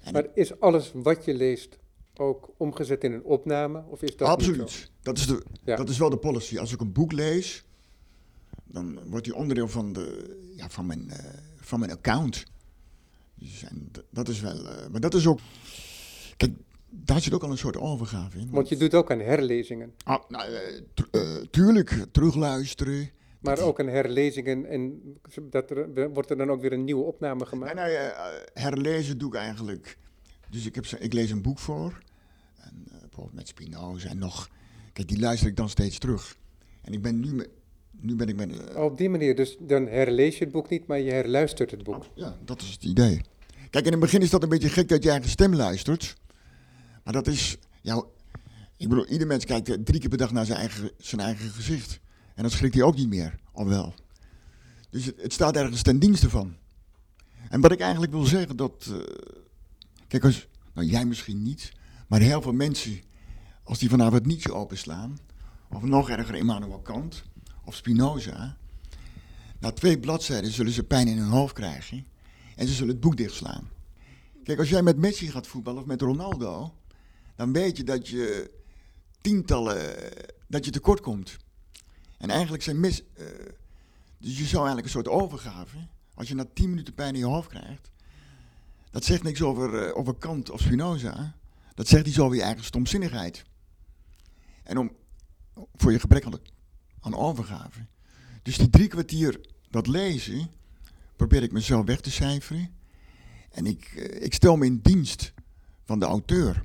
[0.00, 1.78] En Maar is alles wat je leest
[2.14, 3.84] ook omgezet in een opname?
[3.88, 4.89] Of is dat absoluut.
[5.02, 5.76] Dat is, de, Ja.
[5.76, 6.58] dat is wel de policy.
[6.58, 7.64] Als ik een boek lees,
[8.64, 11.24] dan wordt die onderdeel van, de, ja, van, mijn, eh,
[11.56, 12.44] van mijn account.
[13.34, 14.68] Dus, en dat is wel.
[14.68, 15.38] eh, maar dat is ook.
[16.36, 16.52] Kijk,
[16.90, 18.50] daar zit ook al een soort overgave in.
[18.50, 19.94] Want je doet ook aan herlezingen.
[20.04, 23.10] Ah, nou, eh, tu- tuurlijk, terugluisteren.
[23.40, 25.02] Maar Dat- ook aan herlezingen en
[25.50, 27.74] dat er, wordt er dan ook weer een nieuwe opname Nee, gemaakt?
[27.76, 29.98] ja, eh, herlezen doe ik eigenlijk.
[30.50, 31.98] Dus ik, heb, ik lees een boek voor.
[32.56, 34.50] En, bijvoorbeeld met Spinoza en nog.
[34.92, 36.36] Kijk, die luister ik dan steeds terug.
[36.82, 37.50] En ik ben nu, me-
[37.90, 38.58] nu ben ik met.
[38.68, 41.82] eh, Op die manier, dus dan herlees je het boek niet, maar je herluistert het
[41.82, 42.06] boek.
[42.14, 43.20] Ja, dat is het idee.
[43.70, 46.16] Kijk, in het begin is dat een beetje gek dat je eigen stem luistert.
[47.04, 47.56] Maar dat is.
[47.82, 48.04] Ja,
[48.76, 51.50] ik bedoel, ieder mens kijkt eh, drie keer per dag naar zijn eigen, zijn eigen
[51.50, 52.00] gezicht.
[52.34, 53.94] En dan schrikt hij ook niet meer, al wel.
[54.90, 56.56] Dus het, het staat ergens ten dienste van.
[57.48, 58.86] En wat ik eigenlijk wil zeggen, dat.
[58.90, 59.14] eh,
[60.08, 61.72] kijk, als, nou jij misschien niet,
[62.08, 63.00] maar heel veel mensen,
[63.70, 65.18] als die vanavond Nietzsche openslaan,
[65.68, 67.22] of nog erger Immanuel Kant,
[67.64, 68.56] of Spinoza,
[69.58, 72.06] na twee bladzijden zullen ze pijn in hun hoofd krijgen
[72.56, 73.68] en ze zullen het boek dichtslaan.
[74.44, 76.74] Kijk, als jij met Messi gaat voetballen of met Ronaldo,
[77.36, 78.50] dan weet je dat je
[79.20, 79.94] tientallen,
[80.46, 81.36] dat je tekort komt.
[82.18, 83.24] En eigenlijk zijn mis, eh,
[84.18, 85.76] dus je zou eigenlijk een soort overgave,
[86.14, 87.90] als je na tien minuten pijn in je hoofd krijgt,
[88.90, 91.34] dat zegt niks over, eh, over Kant of Spinoza,
[91.74, 93.48] dat zegt iets over je eigen stomzinnigheid.
[94.62, 94.90] En om,
[95.74, 96.32] voor je gebrek aan,
[97.00, 97.86] aan overgave.
[98.42, 99.40] Dus die drie kwartier
[99.70, 100.50] dat lezen,
[101.16, 102.74] probeer ik mezelf weg te cijferen.
[103.50, 105.32] En ik, eh, ik stel me in dienst
[105.84, 106.64] van de auteur.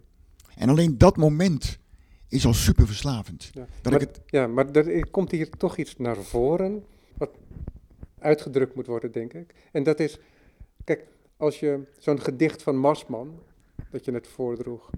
[0.55, 1.79] En alleen dat moment
[2.27, 3.49] is al super verslavend.
[3.53, 3.67] Ja.
[3.81, 6.83] Dat maar, ik het, ja, maar er komt hier toch iets naar voren,
[7.17, 7.31] wat
[8.19, 9.53] uitgedrukt moet worden, denk ik.
[9.71, 10.17] En dat is,
[10.83, 13.39] kijk, als je zo'n gedicht van Marsman,
[13.89, 14.89] dat je net voordroeg,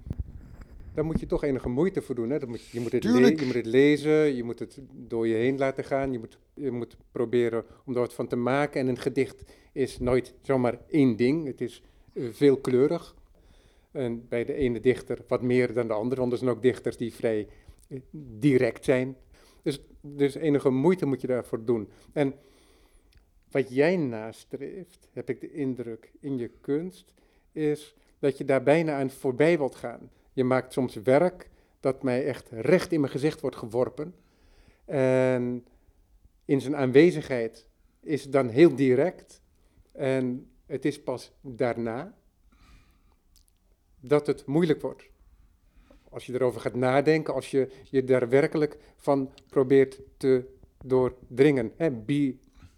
[0.97, 2.29] daar moet je toch enige moeite voor doen.
[2.29, 2.39] Hè?
[2.39, 5.35] Dat moet, je, moet het le- je moet het lezen, je moet het door je
[5.35, 6.11] heen laten gaan.
[6.11, 8.81] Je moet, je moet proberen om er wat van te maken.
[8.81, 11.45] En een gedicht is nooit zomaar één ding.
[11.45, 11.81] Het is
[12.13, 13.15] eh, veelkleurig.
[13.91, 16.21] En bij de ene dichter wat meer dan de andere.
[16.21, 17.47] Want er zijn ook dichters die vrij
[17.87, 17.99] eh,
[18.39, 19.17] direct zijn.
[19.61, 21.89] Dus, dus enige moeite moet je daarvoor doen.
[22.13, 22.33] En
[23.51, 27.13] wat jij nastreeft, heb ik de indruk in je kunst,
[27.51, 30.09] is dat je daar bijna aan voorbij wilt gaan.
[30.37, 34.15] Je maakt soms werk dat mij echt recht in mijn gezicht wordt geworpen.
[34.85, 35.65] En
[36.45, 37.67] in zijn aanwezigheid
[37.99, 39.41] is het dan heel direct.
[39.91, 42.13] En het is pas daarna
[43.99, 45.09] dat het moeilijk wordt.
[46.09, 50.45] Als je erover gaat nadenken, als je je daar werkelijk van probeert te
[50.83, 51.71] doordringen.
[51.75, 52.35] Hè, be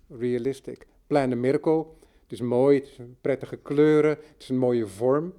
[0.07, 0.87] realistic.
[1.07, 1.85] Plan a miracle.
[2.21, 5.33] Het is mooi, het een prettige kleuren, het is een mooie vorm.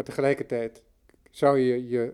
[0.00, 0.82] Maar tegelijkertijd
[1.30, 2.12] zou je je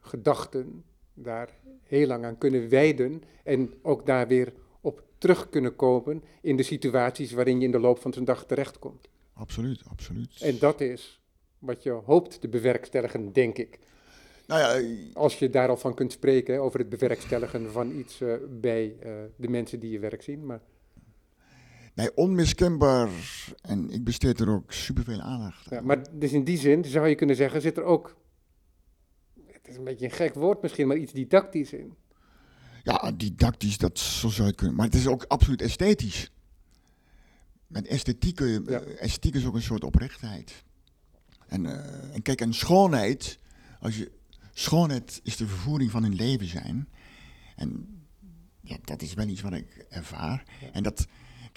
[0.00, 0.84] gedachten
[1.14, 1.48] daar
[1.82, 6.62] heel lang aan kunnen wijden en ook daar weer op terug kunnen komen in de
[6.62, 9.08] situaties waarin je in de loop van zijn dag terechtkomt.
[9.32, 10.40] Absoluut, absoluut.
[10.40, 11.20] En dat is
[11.58, 13.78] wat je hoopt te bewerkstelligen, denk ik.
[14.46, 18.34] Nou ja, Als je daar al van kunt spreken, over het bewerkstelligen van iets eh,
[18.48, 20.46] bij eh, de mensen die je werk zien.
[20.46, 20.60] Maar
[21.96, 23.08] nee, onmiskenbaar.
[23.60, 25.78] En ik besteed er ook superveel aandacht aan.
[25.78, 28.16] Ja, maar dus in die zin zou je kunnen zeggen, zit er ook,
[29.46, 31.94] het is een beetje een gek woord misschien, maar iets didactisch in.
[32.82, 34.76] Ja, didactisch, dat zo zou je kunnen.
[34.76, 36.30] Maar het is ook absoluut esthetisch.
[37.66, 38.80] Met esthetiek, kun je- Ja.
[38.80, 40.64] eh, esthetiek is ook een soort oprechtheid.
[41.46, 43.38] En, eh, en kijk, en schoonheid,
[43.80, 44.10] als je,
[44.52, 46.88] schoonheid is de vervoering van hun leven zijn.
[47.56, 48.00] En
[48.60, 50.44] ja, dat is wel iets wat ik ervaar.
[50.72, 51.06] En dat,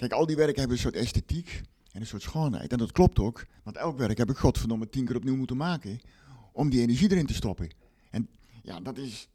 [0.00, 1.60] kijk, al die werken hebben een soort esthetiek
[1.92, 2.72] en een soort schoonheid.
[2.72, 6.00] En dat klopt ook, want elk werk heb ik godverdomme tien keer opnieuw moeten maken
[6.52, 7.70] om die energie erin te stoppen.
[8.10, 8.28] En
[8.62, 9.28] ja, dat is,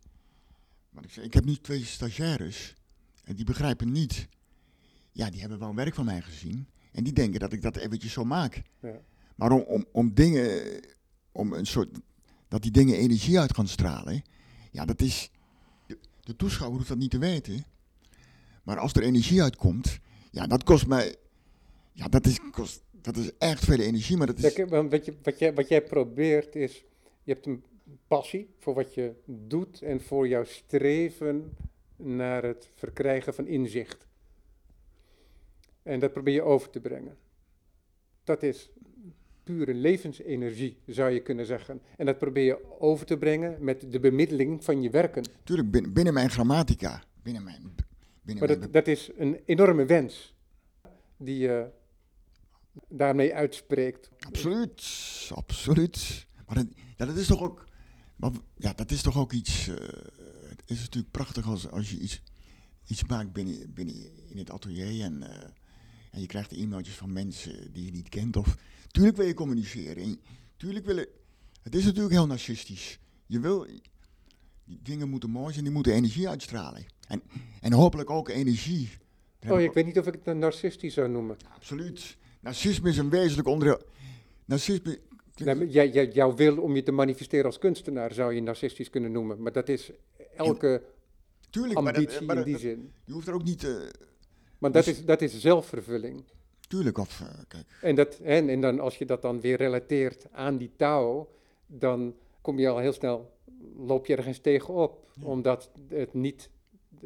[0.89, 2.75] wat ik zeg, ik heb nu twee stagiaires
[3.23, 4.27] en die begrijpen niet.
[5.11, 7.75] Ja, die hebben wel een werk van mij gezien en die denken dat ik dat
[7.75, 8.61] eventjes zo maak.
[8.79, 8.99] Ja.
[9.35, 10.79] Maar om, om, om dingen,
[11.31, 11.89] om een soort,
[12.47, 14.23] dat die dingen energie uit gaan stralen,
[14.71, 15.29] ja, dat is,
[15.87, 17.65] de, de toeschouwer hoeft dat niet te weten.
[18.63, 19.99] Maar als er energie uitkomt,
[20.35, 21.15] ja, dat kost mij,
[21.91, 25.05] ja, dat is, kost, dat is echt veel energie, maar dat is, Kijk, want wat,
[25.05, 26.83] je, wat, jij, wat jij probeert is,
[27.23, 27.63] je hebt een
[28.07, 31.57] passie voor wat je doet en voor jouw streven
[31.95, 34.07] naar het verkrijgen van inzicht.
[35.83, 37.17] En dat probeer je over te brengen.
[38.23, 38.69] Dat is
[39.43, 41.81] pure levensenergie, zou je kunnen zeggen.
[41.97, 45.23] En dat probeer je over te brengen met de bemiddeling van je werken.
[45.37, 47.75] natuurlijk binnen, binnen mijn grammatica, binnen mijn,
[48.25, 50.35] Maar dat, dat is een enorme wens
[51.17, 51.69] die je
[52.87, 54.09] daarmee uitspreekt.
[54.19, 54.83] Absoluut,
[55.33, 56.27] absoluut.
[56.45, 56.67] Maar dat,
[56.97, 57.65] ja, dat is toch ook,
[58.15, 59.67] maar, ja, dat is toch ook iets.
[59.67, 59.75] eh,
[60.47, 62.21] het is natuurlijk prachtig als, als je iets,
[62.87, 63.95] iets maakt binnen, binnen
[64.29, 65.49] in het atelier en, eh,
[66.11, 68.37] en je krijgt e-mailtjes van mensen die je niet kent.
[68.37, 68.57] Of,
[68.91, 70.03] tuurlijk wil je communiceren.
[70.03, 70.19] En,
[70.57, 71.07] tuurlijk willen,
[71.61, 72.99] het is natuurlijk heel narcistisch.
[73.25, 73.67] Je wil,
[74.65, 76.85] die dingen moeten mooi zijn, die moeten energie uitstralen.
[77.07, 77.21] En,
[77.61, 78.89] en hopelijk ook energie.
[79.49, 81.37] Oh, ik weet niet of ik het een narcistisch zou noemen.
[81.55, 82.17] Absoluut.
[82.39, 83.81] Narcisme is een wezenlijk onderdeel.
[84.45, 84.99] Narcisme.
[85.67, 89.41] Jij, jij, jouw wil om je te manifesteren als kunstenaar zou je narcistisch kunnen noemen.
[89.41, 89.91] Maar dat is
[90.35, 90.83] elke
[91.49, 92.91] Tuurlijk, maar, dat, ambitie maar in die zin.
[93.05, 93.63] je hoeft er ook niet.
[93.63, 93.71] eh
[94.59, 96.23] Maar dat dus- is, dat is zelfvervulling.
[96.67, 97.65] tuurlijk, of eh, kijk.
[97.81, 101.29] En, dat, en, en dan, als je dat dan weer relateert aan die Tao,
[101.67, 103.31] dan kom je al heel snel,
[103.77, 105.07] loop je ergens tegenop.
[105.19, 105.25] Ja.
[105.27, 106.49] Omdat het niet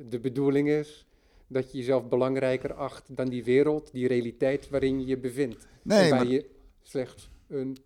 [0.10, 1.06] de bedoeling is
[1.47, 5.68] dat je jezelf belangrijker acht dan die wereld, die realiteit waarin je je bevindt.
[5.82, 6.50] Nee, en waar maar, je
[6.82, 7.78] slechts een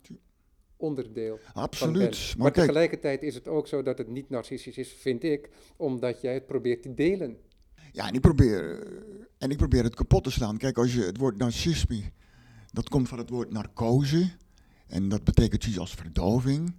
[0.76, 2.10] onderdeel absoluut.
[2.10, 5.48] Maar, Maar kijk, tegelijkertijd is het ook zo dat het niet narcistisch is, vind ik,
[5.76, 7.36] omdat jij het probeert te delen.
[7.92, 8.86] ja, en ik, probeer,
[9.38, 10.56] en ik probeer het kapot te slaan.
[10.56, 12.02] Kijk, als je het woord narcisme,
[12.72, 14.30] dat komt van het woord narcose.
[14.86, 16.74] En dat betekent zoiets als verdoving.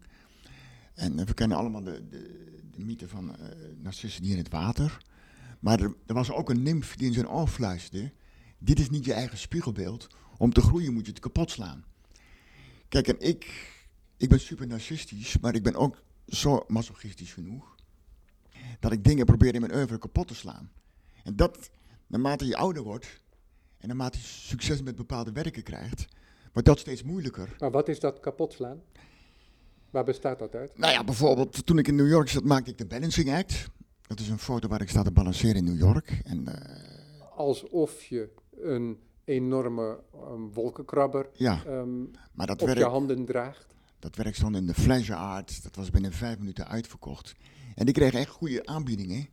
[0.93, 3.45] En we kennen allemaal de, de, de mythe van eh
[3.81, 4.97] narcissen die in het water.
[5.65, 8.11] Maar er, er was ook een nimf die in zijn oor fluisterde.
[8.57, 10.07] Dit is niet je eigen spiegelbeeld.
[10.37, 11.85] Om te groeien moet je het kapot slaan.
[12.89, 13.71] Kijk, en ik,
[14.17, 17.75] ik ben super narcistisch, maar ik ben ook zo masochistisch genoeg.
[18.79, 20.71] Dat ik dingen probeer in mijn oeuvre kapot te slaan.
[21.23, 21.69] En dat,
[22.07, 23.21] naarmate je ouder wordt,
[23.77, 26.05] en naarmate je succes met bepaalde werken krijgt,
[26.53, 27.55] wordt dat steeds moeilijker.
[27.59, 28.81] Maar wat is dat kapot slaan?
[29.89, 30.77] Waar bestaat dat uit?
[30.77, 33.73] Nou ja, bijvoorbeeld toen ik in New York zat, maakte ik de Balancing Act.
[34.07, 36.21] Dat is een foto waar ik sta te balanceren in New York.
[36.23, 38.29] En eh, Alsof je
[38.61, 42.01] een enorme ehm, wolkenkrabber ja, ehm,
[42.33, 43.75] maar dat op je handen draagt.
[43.99, 45.63] Dat werk stond in de Fleisure Art.
[45.63, 47.35] Dat was binnen vijf minuten uitverkocht.
[47.75, 49.27] En ik kreeg echt goede aanbiedingen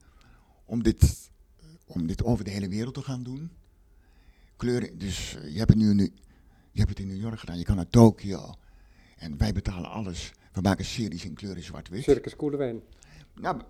[0.65, 1.31] om dit,
[1.87, 3.51] om dit over de hele wereld te gaan doen.
[4.57, 6.13] Kleuren, dus eh, je hebt het nu, nu
[6.73, 8.55] je hebt het in New York gedaan, je kan naar Tokio.
[9.17, 10.33] En wij betalen alles.
[10.53, 12.03] We maken series in kleuren zwart-wit.
[12.03, 12.83] Circus Koelewijn.
[13.35, 13.63] Nou,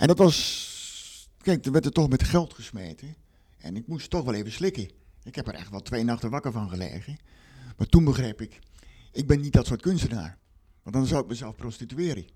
[0.00, 3.16] en dat was, kijk, er werd er toch met geld gesmeten.
[3.58, 4.90] En ik moest toch wel even slikken.
[5.22, 7.18] Ik heb er echt wel twee nachten wakker van gelegen.
[7.76, 8.58] Maar toen begreep ik,
[9.12, 10.38] ik ben niet dat soort kunstenaar.
[10.82, 12.26] Want dan zou ik mezelf prostitueren.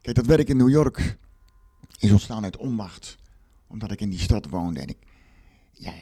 [0.00, 1.18] Kijk, dat werk in New York
[1.98, 3.18] is ontstaan uit onmacht.
[3.66, 4.80] Omdat ik in die stad woonde.
[4.80, 4.98] En ik,
[5.72, 5.92] ja,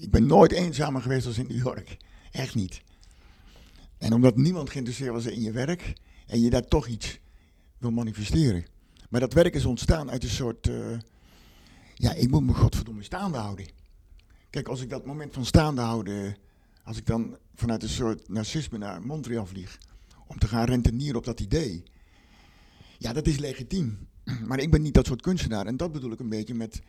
[0.00, 1.96] ik ben nooit eenzamer geweest als in New York.
[2.30, 2.82] Echt niet.
[3.98, 5.92] En omdat niemand geïnteresseerd was in je werk.
[6.26, 7.18] En je daar toch iets
[7.78, 8.71] wil manifesteren.
[9.12, 10.66] Maar dat werk is ontstaan uit een soort...
[10.66, 10.98] Uh,
[11.94, 13.66] ja, ik moet me godverdomme staande houden.
[14.50, 16.36] Kijk, als ik dat moment van staande houden...
[16.82, 19.78] Als ik dan vanuit een soort narcisme naar Montreal vlieg...
[20.26, 21.82] om te gaan rentenieren op dat idee...
[22.98, 24.08] Ja, dat is legitiem.
[24.48, 25.66] Maar ik ben niet dat soort kunstenaar.
[25.66, 26.82] En dat bedoel ik een beetje met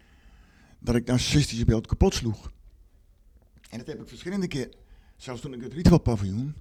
[0.80, 2.52] dat ik narcistische beeld kapot sloeg.
[3.70, 4.70] En dat heb ik verschillende keer.
[5.18, 6.56] Zelfs toen ik het Rietveld paviljoen,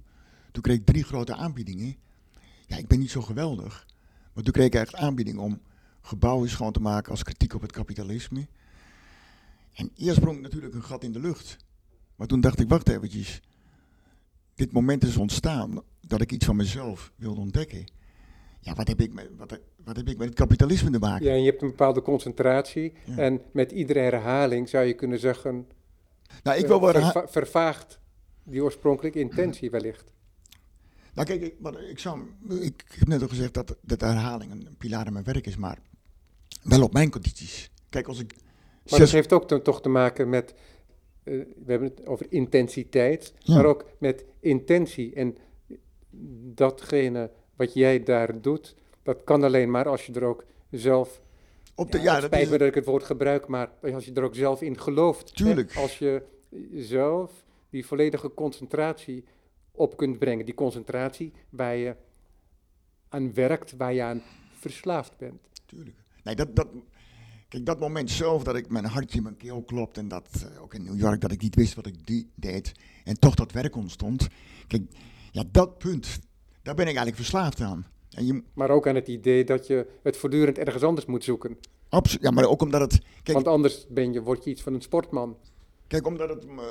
[0.51, 1.95] toen kreeg ik drie grote aanbiedingen.
[2.67, 3.85] Ja, ik ben niet zo geweldig.
[4.33, 5.61] Maar toen kreeg ik echt aanbieding om
[6.01, 8.47] gebouwen schoon te maken als kritiek op het kapitalisme.
[9.73, 11.57] En eerst sprong ik natuurlijk een gat in de lucht.
[12.15, 13.41] Maar toen dacht ik, wacht eventjes.
[14.55, 17.85] Dit moment is ontstaan dat ik iets van mezelf wilde ontdekken.
[18.59, 21.25] Ja, wat heb ik met, wat, wat heb ik met het kapitalisme te maken?
[21.25, 22.93] Ja, en je hebt een bepaalde concentratie.
[23.15, 25.67] En met iedere herhaling zou je kunnen zeggen...
[26.43, 27.99] Nou, ik wil wel verva vervaagt
[28.43, 30.11] die oorspronkelijke intentie wellicht.
[31.13, 31.55] Nou kijk, ik,
[31.89, 32.21] ik, zou,
[32.61, 35.55] ik, heb net al gezegd dat, dat de herhaling een pilaar in mijn werk is,
[35.55, 35.79] maar
[36.63, 37.71] wel op mijn condities.
[37.89, 38.35] Kijk, als ik...
[38.89, 40.53] Maar dat heeft ook toch te maken met,
[41.23, 45.13] uh, we hebben het over intensiteit, maar ook met intentie.
[45.13, 45.37] En
[46.53, 51.21] datgene wat jij daar doet, dat kan alleen maar als je er ook zelf...
[51.75, 54.13] Op de, ja, ja dat spijt me dat ik het woord gebruik, maar als je
[54.13, 55.35] er ook zelf in gelooft.
[55.35, 55.75] Tuurlijk.
[55.75, 56.23] Als je
[56.73, 59.23] zelf die volledige concentratie
[59.75, 60.45] op kunt brengen.
[60.45, 61.95] Die concentratie waar je
[63.09, 64.21] aan werkt, waar je aan
[64.59, 65.41] verslaafd bent.
[65.65, 65.97] Tuurlijk.
[66.23, 66.67] Nee, dat, dat,
[67.47, 70.61] kijk, dat moment zelf dat ik mijn hartje in mijn keel klopt en dat uh,
[70.61, 72.71] ook in New York dat ik niet wist wat ik die deed
[73.03, 74.27] en toch dat werk ontstond.
[74.67, 74.83] Kijk,
[75.31, 76.19] ja, dat punt,
[76.61, 77.85] daar ben ik eigenlijk verslaafd aan.
[78.09, 81.57] En je, maar ook aan het idee dat je het voortdurend ergens anders moet zoeken.
[81.89, 83.01] Absoluut, ja, maar ook omdat het...
[83.23, 85.37] Kijk, Want anders ben je, word je iets van een sportman.
[85.87, 86.61] Kijk, omdat het, uh,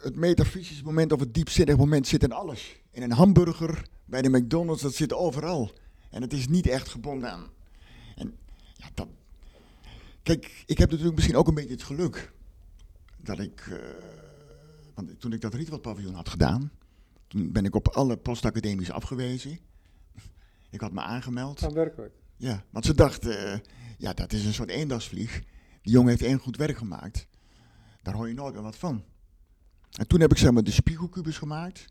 [0.00, 2.80] het metafysische moment of het diepzinnig moment zit in alles.
[2.90, 5.72] In een hamburger, bij de McDonald's, dat zit overal.
[6.10, 7.46] En het is niet echt gebonden aan.
[8.16, 8.38] En
[8.74, 9.08] ja, dat.
[10.22, 12.32] Kijk, ik heb natuurlijk misschien ook een beetje het geluk
[13.16, 13.66] dat ik.
[13.66, 13.78] Uh,
[14.94, 16.70] want toen ik dat Rietveld paviljoen had gedaan,
[17.26, 19.58] toen ben ik op alle postacademies afgewezen.
[20.70, 21.60] Ik had me aangemeld.
[21.60, 22.14] Ja, werkelijk.
[22.36, 23.58] Ja, want ze dachten, uh,
[23.98, 25.42] ja, dat is een soort eendagsvlieg.
[25.82, 27.26] Die jongen heeft één goed werk gemaakt.
[28.02, 29.04] Daar hoor je nooit meer wat van.
[29.90, 31.84] En toen heb ik zeg maar de spiegelkubus gemaakt.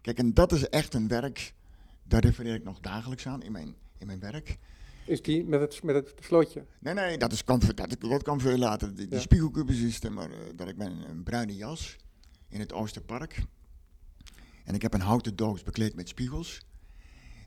[0.00, 1.54] Kijk, en dat is echt een werk,
[2.02, 4.58] daar refereer ik nog dagelijks aan in mijn, in mijn werk.
[5.06, 6.66] Is die met het, met het slotje?
[6.78, 9.08] Nee, nee, dat, is, kan, dat, dat kan veel later.
[9.08, 11.96] De, spiegelkubus is maar, uh, dat ik ben een bruine jas
[12.48, 13.44] in het Oosterpark.
[14.64, 16.60] En ik heb een houten doos bekleed met spiegels.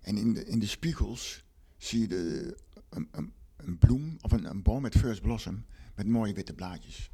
[0.02, 1.44] En in de, in de spiegels
[1.78, 2.58] zie je de,
[2.90, 7.10] een, een, een bloem of een, een boom met first blossom met mooie witte blaadjes.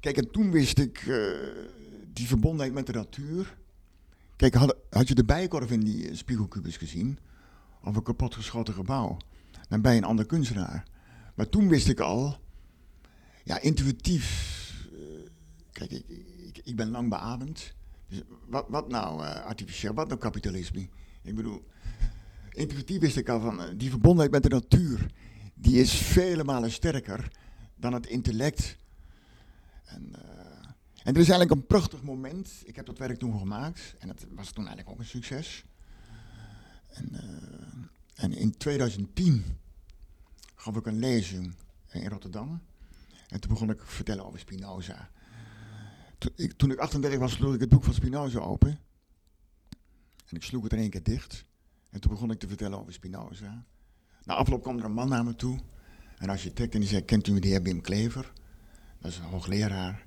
[0.00, 1.36] Kijk, en toen wist ik uh,
[2.12, 3.56] die verbondenheid met de natuur.
[4.36, 7.18] Kijk, had, had je de bijkorf in die spiegelkubus gezien?
[7.84, 9.16] Of een kapotgeschoten gebouw?
[9.68, 10.84] Dan je een ander kunstenaar.
[11.34, 12.36] Maar toen wist ik al,
[13.44, 14.56] ja, intuïtief.
[14.92, 14.98] Uh,
[15.72, 17.74] kijk, ik, ik, ben lang beademd.
[18.08, 20.88] Dus wat, wat nou artificieel, wat nou kapitalisme?
[21.22, 21.64] Ik bedoel,
[22.52, 25.10] intuïtief wist ik al van, die verbondenheid met de natuur,
[25.54, 27.32] die is vele malen sterker
[27.76, 28.76] dan het intellect
[29.88, 30.20] en, uh,
[31.02, 32.62] en er is eigenlijk een prachtig moment.
[32.64, 35.64] Ik heb dat werk toen gemaakt en het was toen eigenlijk ook een succes.
[36.88, 37.84] En, uh,
[38.14, 39.44] en in 2010
[40.54, 41.54] gaf ik een lezing
[41.90, 42.60] in Rotterdam.
[43.28, 45.10] En toen begon ik te vertellen over Spinoza.
[46.18, 48.80] Toen ik, toen ik 38 was, sloeg ik het boek van Spinoza open.
[50.26, 51.44] En ik sloeg het in één keer dicht.
[51.90, 53.64] En toen begon ik te vertellen over Spinoza.
[54.24, 55.58] Na afloop kwam er een man naar me toe,
[56.18, 58.32] een architect, en die zei: Kent u de heer Wim Klever?
[59.00, 60.02] Dat is een hoogleraar.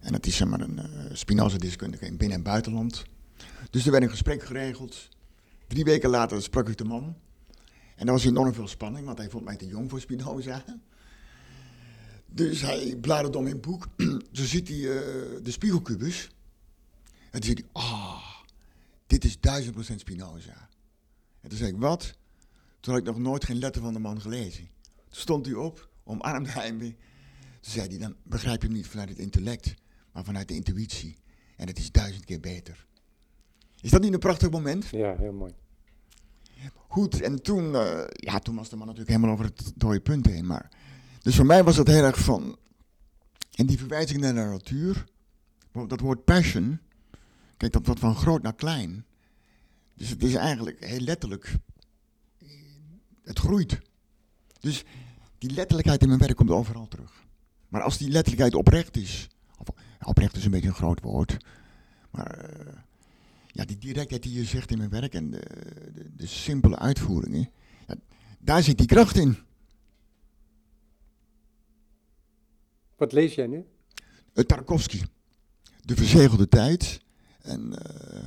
[0.00, 3.04] En dat is zeg maar een uh, Spinoza-deskundige in binnen- en buitenland.
[3.70, 5.08] Dus er werd een gesprek geregeld.
[5.66, 7.16] Drie weken later sprak ik de man.
[7.96, 10.64] En er was enorm veel spanning, want hij vond mij te jong voor Spinoza.
[12.26, 13.88] Dus hij bladerde om in het boek.
[14.32, 14.94] Zo ziet hij uh,
[15.42, 16.30] de spiegelkubus.
[17.30, 18.22] En toen ziet hij, ah,
[19.06, 20.68] dit is duizend procent Spinoza.
[21.40, 22.14] En toen zei ik, wat?
[22.80, 24.68] Toen had ik nog nooit geen letter van de man gelezen.
[24.94, 26.94] Toen stond hij op, omarmde hij me.
[27.62, 29.74] Toen zei hij, dan begrijp je hem niet vanuit het intellect,
[30.12, 31.18] maar vanuit de intuïtie.
[31.56, 32.86] En het is duizend keer beter.
[33.80, 34.86] Is dat niet een prachtig moment?
[34.86, 35.52] Ja, heel mooi.
[36.88, 40.26] Goed, en toen, eh, ja, toen was de man natuurlijk helemaal over het dode punt
[40.26, 40.46] heen.
[40.46, 40.68] Maar,
[41.20, 42.58] dus voor mij was het heel erg van,
[43.54, 45.04] en die verwijzing naar de natuur,
[45.86, 46.80] dat woord passion,
[47.56, 49.04] kijk, dat wordt van groot naar klein.
[49.94, 51.56] Dus het is eigenlijk heel letterlijk,
[53.22, 53.80] het groeit.
[54.60, 54.84] Dus
[55.38, 57.24] die letterlijkheid in mijn werk komt overal terug.
[57.72, 59.68] Maar als die letterlijkheid oprecht is, of,
[60.02, 61.36] oprecht is een beetje een groot woord,
[62.10, 62.72] maar eh,
[63.46, 65.40] ja, die directheid die je zegt in mijn werk en de,
[65.94, 67.50] de, de simpele uitvoeringen,
[67.86, 67.94] ja,
[68.38, 69.36] daar zit die kracht in.
[72.96, 73.64] Wat lees jij nu?
[74.34, 75.02] Uh, Tarkovsky,
[75.80, 77.00] De Verzegelde Tijd.
[77.42, 78.22] En uh,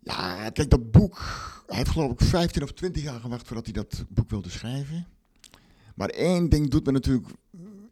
[0.00, 1.18] ja, kijk, dat boek,
[1.66, 5.06] hij heeft geloof ik 15 of 20 jaar gewacht voordat hij dat boek wilde schrijven.
[5.96, 7.28] Maar één ding doet me natuurlijk,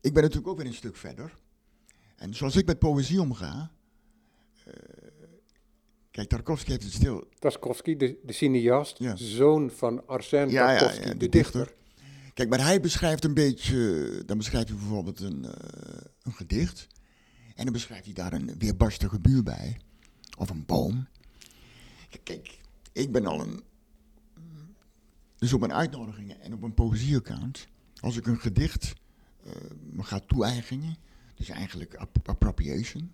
[0.00, 1.36] ik ben natuurlijk ook weer een stuk verder.
[2.16, 3.70] En zoals ik met poëzie omga,
[4.66, 4.72] uh,
[6.14, 7.28] Kijk, Tarkovsky heeft het stil.
[7.38, 11.74] Tarkovsky, de, de cineast, zoon van Arsène ja, Tarkovsky, ja, de, dichter.
[12.34, 15.50] Kijk, maar hij beschrijft een beetje, dan beschrijft hij bijvoorbeeld een, uh,
[16.22, 16.86] een gedicht.
[17.54, 19.80] En dan beschrijft hij daar een weerbarstige buur bij.
[20.38, 21.06] Of een boom.
[22.22, 22.58] Kijk,
[22.92, 23.62] ik ben al een...
[25.38, 27.66] Dus op mijn uitnodigingen en op een poëzieaccount,
[28.04, 28.92] als ik een gedicht
[29.46, 29.52] uh,
[29.90, 30.96] me ga toe-eigenen,
[31.34, 31.94] dus eigenlijk
[32.24, 33.12] appropriation,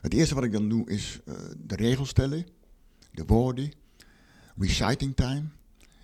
[0.00, 2.46] het eerste wat ik dan doe is uh, de regels stellen,
[3.12, 3.72] de woorden,
[4.56, 5.44] reciting time.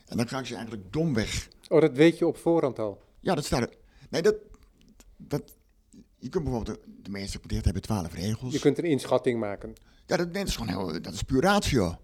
[0.06, 1.48] En dan ga ik ze eigenlijk domweg.
[1.68, 3.02] Oh, dat weet je op voorhand al?
[3.20, 3.76] Ja, dat staat er.
[4.10, 4.36] Nee, dat,
[5.16, 5.54] dat,
[6.18, 8.52] je kunt bijvoorbeeld, de, de meeste gedichten hebben twaalf regels.
[8.52, 9.72] Je kunt een inschatting maken.
[10.06, 11.98] Ja, dat is gewoon heel, dat is puur ratio.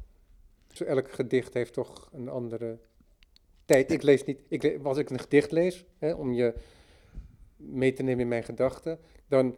[0.66, 2.78] Dus elk gedicht heeft toch een andere
[3.64, 3.92] tijd.
[3.92, 6.54] Ik lees niet, ik, als ik een gedicht lees, hè, om je
[7.56, 8.98] mee te nemen in mijn gedachten,
[9.28, 9.56] dan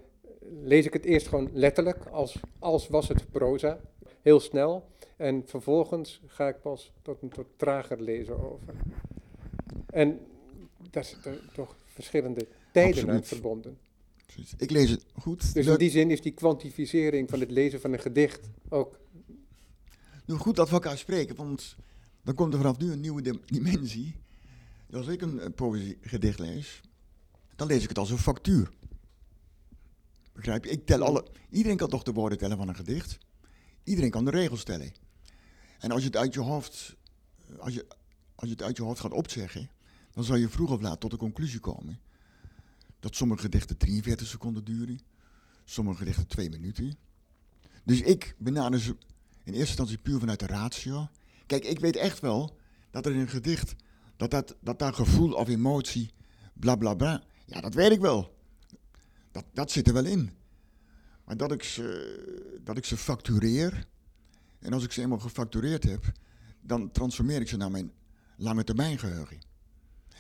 [0.62, 3.80] lees ik het eerst gewoon letterlijk, als, als was het proza,
[4.22, 4.84] heel snel.
[5.16, 8.74] En vervolgens ga ik pas tot een tot trager lezen over.
[9.86, 10.20] En
[10.90, 13.78] daar zitten toch verschillende tijden aan verbonden.
[14.58, 15.54] Ik lees het goed.
[15.54, 18.98] Dus in die zin is die kwantificering van het lezen van een gedicht ook.
[20.26, 21.76] Nu goed dat we elkaar spreken, want
[22.24, 24.16] dan komt er vanaf nu een nieuwe dimensie.
[24.92, 26.80] Als ik een poëziegedicht lees,
[27.56, 28.70] dan lees ik het als een factuur.
[30.32, 30.70] Begrijp je?
[30.70, 31.26] Ik tel alle.
[31.50, 33.18] Iedereen kan toch de woorden tellen van een gedicht?
[33.84, 34.92] Iedereen kan de regels tellen.
[35.78, 36.96] En als je het uit je hoofd,
[37.58, 37.86] als je,
[38.34, 39.70] als je het uit je hoofd gaat opzeggen,
[40.12, 41.98] dan zal je vroeg of laat tot de conclusie komen
[43.04, 45.00] dat sommige gedichten 43 seconden duren,
[45.64, 46.96] sommige gedichten 2 minuten.
[47.84, 48.90] Dus ik benader ze
[49.42, 51.08] in eerste instantie puur vanuit de ratio.
[51.46, 52.56] Kijk, ik weet echt wel
[52.90, 53.74] dat er in een gedicht,
[54.16, 56.10] dat, dat, dat daar gevoel of emotie,
[56.52, 58.34] bla bla bla, ja, dat weet ik wel.
[59.32, 60.30] Dat, dat zit er wel in.
[61.24, 63.86] Maar dat ik, ze, dat ik ze factureer.
[64.58, 66.12] En als ik ze eenmaal gefactureerd heb,
[66.60, 67.92] dan transformeer ik ze naar mijn
[68.36, 69.38] lange termijn geheugen.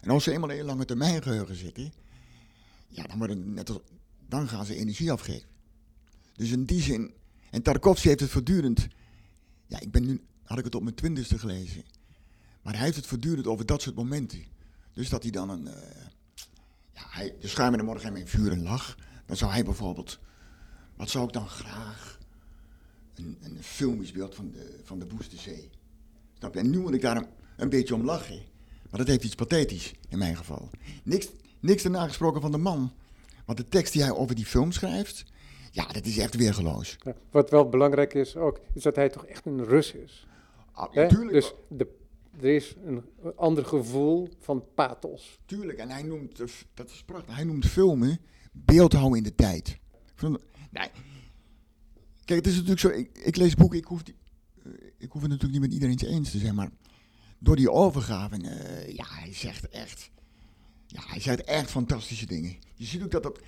[0.00, 1.92] En als ze eenmaal in lange termijn geheugen zitten,
[2.88, 3.80] ja, dan, worden net
[4.28, 5.48] dan gaan ze energie afgeven.
[6.32, 7.14] Dus in die zin,
[7.50, 8.88] en Tarkovsky heeft het voortdurend,
[9.66, 11.84] ja, ik ben nu, had ik het op mijn twintigste gelezen,
[12.62, 14.44] maar hij heeft het voortdurend over dat soort momenten.
[14.92, 15.72] Dus dat hij dan een, uh,
[16.92, 18.96] ja, hij, de schuim in de morgen in vuur en lach.
[19.26, 20.18] Dan zou hij bijvoorbeeld,
[20.96, 22.18] wat zou ik dan graag,
[23.14, 25.06] een, een filmisch beeld van de, van de.
[26.38, 26.60] Snap je?
[26.60, 27.26] En nu moet ik daar een,
[27.56, 28.42] een beetje om lachen.
[28.90, 30.70] Maar dat heeft iets pathetisch, in mijn geval.
[31.02, 31.28] Niks,
[31.60, 32.92] niks erna gesproken van de man.
[33.44, 35.24] Want de tekst die hij over die film schrijft,
[35.70, 36.96] ja, dat is echt weergeloos.
[37.30, 40.26] Wat wel belangrijk is ook, is dat hij toch echt een Rus is.
[40.74, 41.32] Ah, natuurlijk.
[41.32, 42.02] Dus de
[42.40, 43.04] er is een
[43.36, 45.38] ander gevoel van pathos.
[45.46, 46.36] Tuurlijk, en hij noemt,
[46.74, 48.18] dat is prachtig, hij noemt filmen
[48.52, 49.78] beeldhouden in de tijd.
[50.70, 50.88] Nee.
[52.24, 54.14] Kijk, het is natuurlijk zo, ik, ik lees boeken, ik hoef, die,
[54.64, 56.70] eh, ik hoef het natuurlijk niet met iedereen eens te zijn, maar
[57.38, 60.10] door die overgave, uh, ja, hij zegt echt,
[60.86, 62.56] ja, hij zegt echt fantastische dingen.
[62.74, 63.40] Je ziet ook dat dat,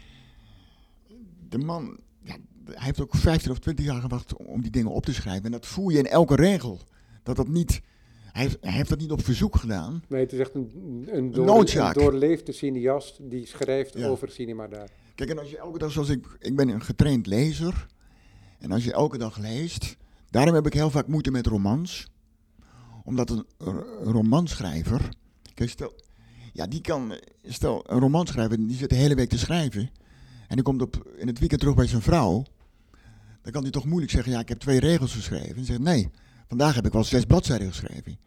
[1.49, 5.05] de man, ja, hij heeft ook 15 of 20 jaar gewacht om die dingen op
[5.05, 5.45] te schrijven.
[5.45, 6.81] En dat voel je in elke regel.
[7.27, 7.81] Dat dat niet
[8.37, 10.03] hij heeft, hij heeft dat niet op verzoek gedaan.
[10.09, 10.71] Nee, het is echt een,
[11.13, 14.89] een, door, een doorleefde cineast die schrijft over cinema daar.
[15.15, 17.87] Kijk, en als je elke dag, zoals ik, ik ben een getraind lezer.
[18.59, 19.97] En als je elke dag leest,
[20.31, 22.09] daarom heb ik heel vaak moeite met romans.
[23.05, 23.45] Omdat een,
[24.03, 25.09] romanschrijver,
[25.55, 25.93] kijk, stel,
[26.53, 29.91] ja, die kan, stel, een romanschrijver, die zit de hele week te schrijven.
[30.49, 32.45] En die komt op, in het weekend terug bij zijn vrouw.
[33.43, 35.57] Dan kan hij toch moeilijk zeggen, ja, ik heb twee regels geschreven.
[35.57, 36.11] En zegt, nee,
[36.49, 38.19] Vandaag heb ik wel zes bladzijden geschreven.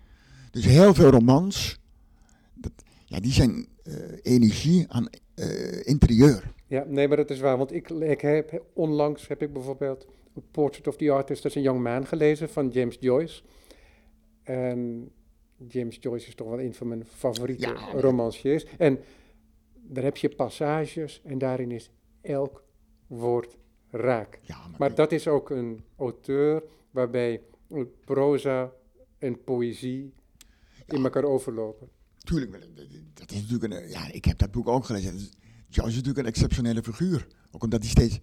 [0.52, 1.80] Dus heel veel romans,
[2.54, 2.72] dat,
[3.06, 6.54] ja, die zijn eh, energie aan eh, interieur.
[6.68, 7.58] Ja, nee, maar dat is waar.
[7.58, 10.08] Want ik, ik heb, onlangs heb ik bijvoorbeeld
[10.52, 13.42] Portrait of the Artist as a Young Man gelezen van James Joyce.
[14.44, 15.10] En
[15.68, 17.92] James Joyce is toch wel een van mijn favoriete Ja.
[18.00, 18.66] romanciers.
[18.78, 19.00] En
[19.74, 21.92] daar heb je passages en daarin is
[22.22, 22.64] elk
[23.08, 23.58] woord
[23.90, 24.40] raak.
[24.42, 27.42] Ja, maar, Maar dat is ook een auteur waarbij
[28.06, 28.72] proza
[29.18, 30.14] en poëzie
[30.86, 31.90] in elkaar overlopen.
[32.18, 32.52] tuurlijk,
[33.14, 35.12] dat- is natuurlijk een, ja, ik heb dat boek ook gelezen.
[35.12, 37.28] Dat is- natuurlijk een exceptionele figuur.
[37.52, 38.20] Ook omdat hij steeds,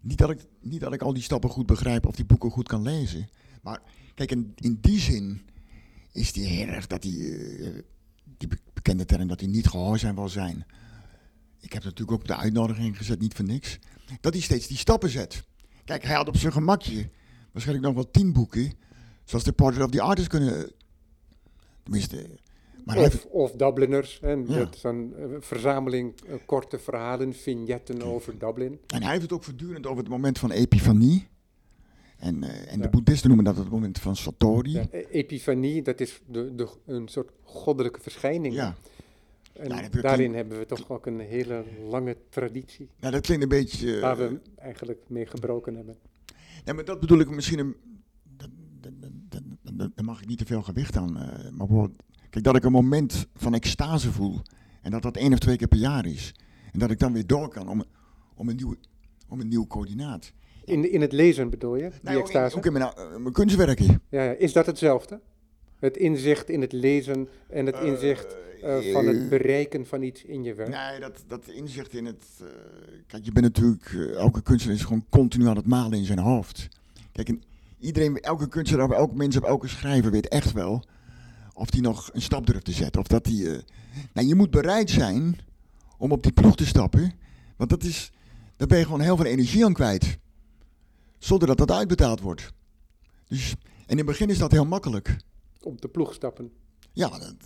[0.00, 2.68] niet dat, ik, niet dat ik al die stappen goed begrijp of die boeken goed
[2.68, 3.28] kan lezen.
[3.62, 3.82] Maar
[4.14, 5.40] kijk, in, in die zin
[6.12, 7.82] is hij heel erg dat hij, eh,
[8.38, 10.66] die be- bekende term dat hij niet gehoorzaam wil zijn.
[11.60, 13.78] Ik heb natuurlijk ook de uitnodiging gezet, niet voor niks.
[14.20, 15.42] Dat hij steeds die stappen zet.
[15.84, 17.10] Kijk, hij had op zijn gemakje
[17.52, 18.72] waarschijnlijk nog wel tien boeken,
[19.24, 20.70] zoals de Portrait of the Artist kunnen.
[21.82, 22.26] Tenminste,
[22.84, 24.56] maar Of, heeft, of Dubliners, en Ja.
[24.58, 28.78] dat is een eh, verzameling eh, korte verhalen, vignetten over Dublin.
[28.86, 31.28] en hij heeft het ook voortdurend over het moment van epifanie.
[32.18, 34.72] En, eh, en de boeddhisten noemen dat het moment van Satori.
[34.72, 38.54] Ja, e- epifanie, dat is de, de, een soort goddelijke verschijning.
[38.56, 38.74] En
[39.68, 43.48] Ja, heb- daarin hebben we toch ook een hele lange traditie, Nou, dat klinkt een
[43.48, 44.00] beetje.
[44.00, 45.96] waar we eigenlijk mee gebroken hebben.
[46.64, 47.58] Nee, maar dat bedoel ik misschien.
[47.58, 47.76] Een,
[48.36, 48.48] dat,
[48.80, 51.16] dat, dat, dat- dat- daar mag ik niet te veel gewicht aan.
[51.16, 54.40] eh, maar bijvoorbeeld, kijk, dat ik een moment van extase voel.
[54.82, 56.34] En dat dat één of twee keer per jaar is.
[56.72, 57.84] En dat ik dan weer door kan om,
[58.34, 58.74] om, een, nieuw,
[59.28, 60.32] om een nieuw coördinaat.
[60.64, 62.56] In, in het lezen bedoel je, die Nou, ook, in, extase?
[62.56, 63.86] ook in mijn, eh, mijn kunstwerken.
[64.08, 65.20] Ja, ja, is dat hetzelfde?
[65.78, 70.42] Het inzicht in het lezen en het inzicht eh, van het bereiken van iets in
[70.42, 70.68] je werk?
[70.68, 72.24] Nee, dat, dat inzicht in het.
[72.40, 72.46] eh,
[73.06, 73.84] kijk, je bent natuurlijk.
[73.92, 76.68] eh, elke kunstenaar is gewoon continu aan het malen in zijn hoofd.
[77.12, 77.42] Kijk, en
[77.78, 80.84] iedereen, elke kunstenaar, elke mens, of elke schrijver weet echt wel.
[81.54, 83.00] of die nog een stap durft te zetten.
[83.00, 83.50] Of dat die.
[83.50, 83.58] eh,
[84.12, 85.38] nou, je moet bereid zijn
[85.98, 87.12] om op die ploeg te stappen.
[87.56, 88.10] Want dat is.
[88.56, 90.18] daar ben je gewoon heel veel energie aan kwijt.
[91.18, 92.52] Zonder dat dat uitbetaald wordt.
[93.28, 95.16] Dus, en in het begin is dat heel makkelijk.
[95.60, 96.52] Op de ploeg stappen.
[96.92, 97.36] Ja, dat,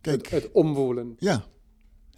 [0.00, 0.28] kijk.
[0.28, 1.16] Het, het omwoelen.
[1.18, 1.44] Ja.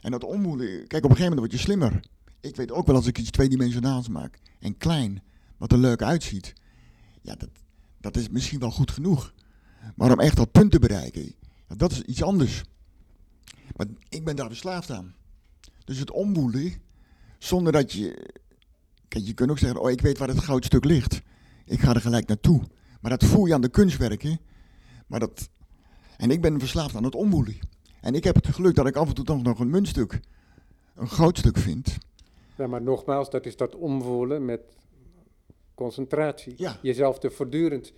[0.01, 2.05] En dat omwoelen, kijk, op een gegeven moment word je slimmer.
[2.41, 5.23] Ik weet ook wel als ik iets tweedimensionaals maak en klein,
[5.57, 6.53] wat er leuk uitziet.
[7.23, 7.49] Ja, dat,
[8.01, 9.35] dat is misschien wel goed genoeg.
[9.97, 11.35] Maar om echt dat punt te bereiken,
[11.77, 12.63] dat is iets anders.
[13.77, 15.15] Maar ik ben daar verslaafd aan.
[15.85, 16.73] Dus het omwoelen,
[17.39, 18.35] zonder dat je...
[19.09, 21.21] Kijk, je kunt ook zeggen, oh, ik weet waar het goudstuk ligt.
[21.65, 22.63] Ik ga er gelijk naartoe.
[23.01, 24.41] Maar dat voel je aan de kunstwerken.
[25.11, 25.49] Maar dat...
[26.17, 27.59] En ik ben verslaafd aan het omwoelen.
[28.01, 30.21] En ik heb het geluk dat ik af en toe toch nog een muntstuk,
[30.95, 31.99] een goudstuk vind.
[32.57, 34.61] Ja, maar nogmaals, dat is dat omwoelen met
[35.75, 36.55] concentratie.
[36.57, 36.79] Ja.
[36.83, 37.93] Jezelf te voortdurend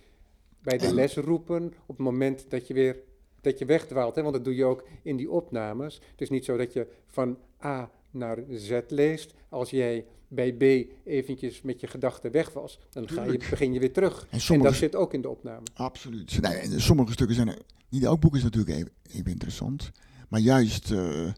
[0.61, 2.97] bij de En- les roepen op het moment dat je weer
[3.41, 4.15] dat je wegdwaalt.
[4.15, 4.21] Hè?
[4.21, 6.01] Want dat doe je ook in die opnames.
[6.11, 9.33] Het is niet zo dat je van A naar Z leest.
[9.49, 10.61] Als jij bij B
[11.07, 14.27] eventjes met je gedachten weg was, dan ga je, begin je weer terug.
[14.29, 15.65] En dat zit ook in de opname.
[15.73, 16.41] absoluut.
[16.41, 19.91] Nee, en sommige stukken zijn, er- niet elk boek is natuurlijk even, even interessant.
[20.29, 21.31] Maar juist, eh,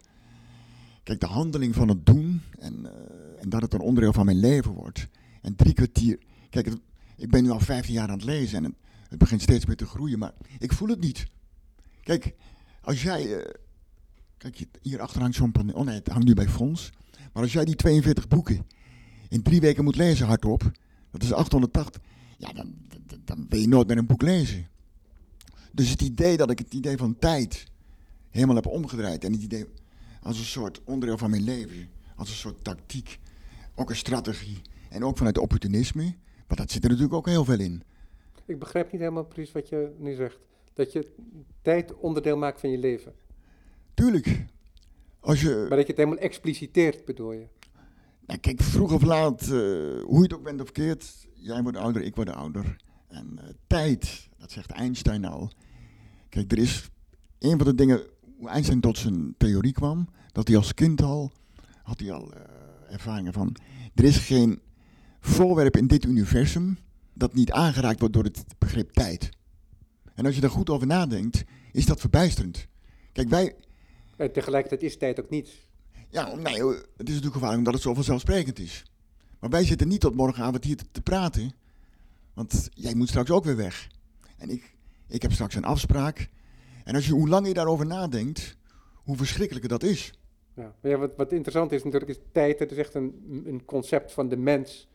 [1.04, 4.40] kijk, de handeling van het doen en, eh, en dat het een onderdeel van mijn
[4.40, 5.08] leven wordt.
[5.42, 6.18] En drie kwartier,
[6.50, 6.80] kijk, het-
[7.18, 8.74] ik ben nu al 15 jaar aan het lezen en het,
[9.10, 11.26] het begint steeds meer te groeien, maar ik voel het niet.
[12.04, 12.34] Kijk,
[12.82, 13.54] als jij, eh,
[14.38, 16.92] kijk, je- hier achter hangt zo'n paneel, oh nee, het hangt nu bij Frans.
[17.34, 18.66] Maar als jij die 42 boeken
[19.30, 20.72] in drie weken moet lezen hardop,
[21.12, 22.02] dat is 880,
[22.38, 22.74] ja, dan,
[23.06, 24.68] dan, dan wil je nooit meer een boek lezen.
[25.72, 27.66] Dus het idee dat ik het idee van tijd
[28.30, 29.66] helemaal heb omgedraaid en het idee
[30.22, 33.20] als een soort onderdeel van mijn leven, als een soort tactiek,
[33.76, 36.16] ook een strategie en ook vanuit opportunisme,
[36.48, 37.84] want dat zit er natuurlijk ook heel veel in.
[38.46, 40.38] Ik begrijp niet helemaal precies wat je nu zegt.
[40.74, 41.12] Dat je
[41.62, 43.14] tijd onderdeel maakt van je leven.
[43.96, 44.46] Tuurlijk,
[45.20, 47.48] als je, Maar dat je het helemaal expliciteert, bedoel je.
[48.26, 51.78] nou, kijk, vroeg of laat, eh, hoe je het ook bent of keert, jij wordt
[51.78, 52.76] ouder, ik word ouder.
[53.08, 55.52] En eh, tijd, dat zegt Einstein al.
[56.30, 56.90] Kijk, er is
[57.40, 58.02] een van de dingen,
[58.38, 61.32] hoe Einstein tot zijn theorie kwam, dat hij als kind al,
[61.84, 62.42] had hij al eh,
[62.94, 63.56] ervaringen van,
[63.94, 64.60] er is geen
[65.20, 66.78] voorwerp in dit universum
[67.14, 69.30] dat niet aangeraakt wordt door het begrip tijd.
[70.14, 72.68] En als je daar goed over nadenkt, is dat verbijsterend.
[73.12, 73.56] Kijk, wij,
[74.16, 75.68] En tegelijkertijd is tijd ook niets.
[76.10, 78.84] ja, nee, het is natuurlijk gevaarlijk omdat het zo vanzelfsprekend is.
[79.40, 81.52] Maar wij zitten niet tot morgenavond hier te, te praten,
[82.34, 83.88] want jij moet straks ook weer weg.
[84.38, 84.76] En ik,
[85.08, 86.30] ik heb straks een afspraak.
[86.84, 88.58] En als je, hoe langer je daarover nadenkt,
[88.94, 90.14] hoe verschrikkelijker dat is.
[90.54, 90.76] Ja.
[90.82, 94.12] Maar ja, wat, wat interessant is natuurlijk, is tijd, het is echt een, een concept
[94.12, 94.88] van de mens.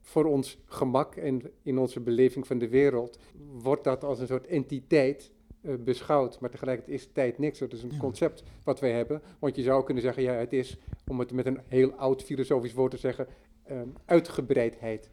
[0.00, 3.18] voor ons gemak en in onze beleving van de wereld
[3.52, 5.30] wordt dat als een soort entiteit
[5.64, 6.40] uh, beschouwd.
[6.40, 7.58] Maar tegelijkertijd is tijd niks.
[7.58, 9.22] Dat is een concept wat wij hebben.
[9.38, 12.72] Want je zou kunnen zeggen, ja, het is, om het met een heel oud filosofisch
[12.72, 13.26] woord te zeggen,
[13.70, 15.10] uh, uitgebreidheid.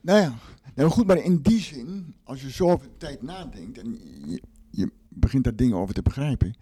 [0.00, 0.38] Nou ja,
[0.74, 4.90] nou goed, maar in die zin, als je zo over tijd nadenkt en je, je
[5.08, 6.54] begint daar dingen over te begrijpen,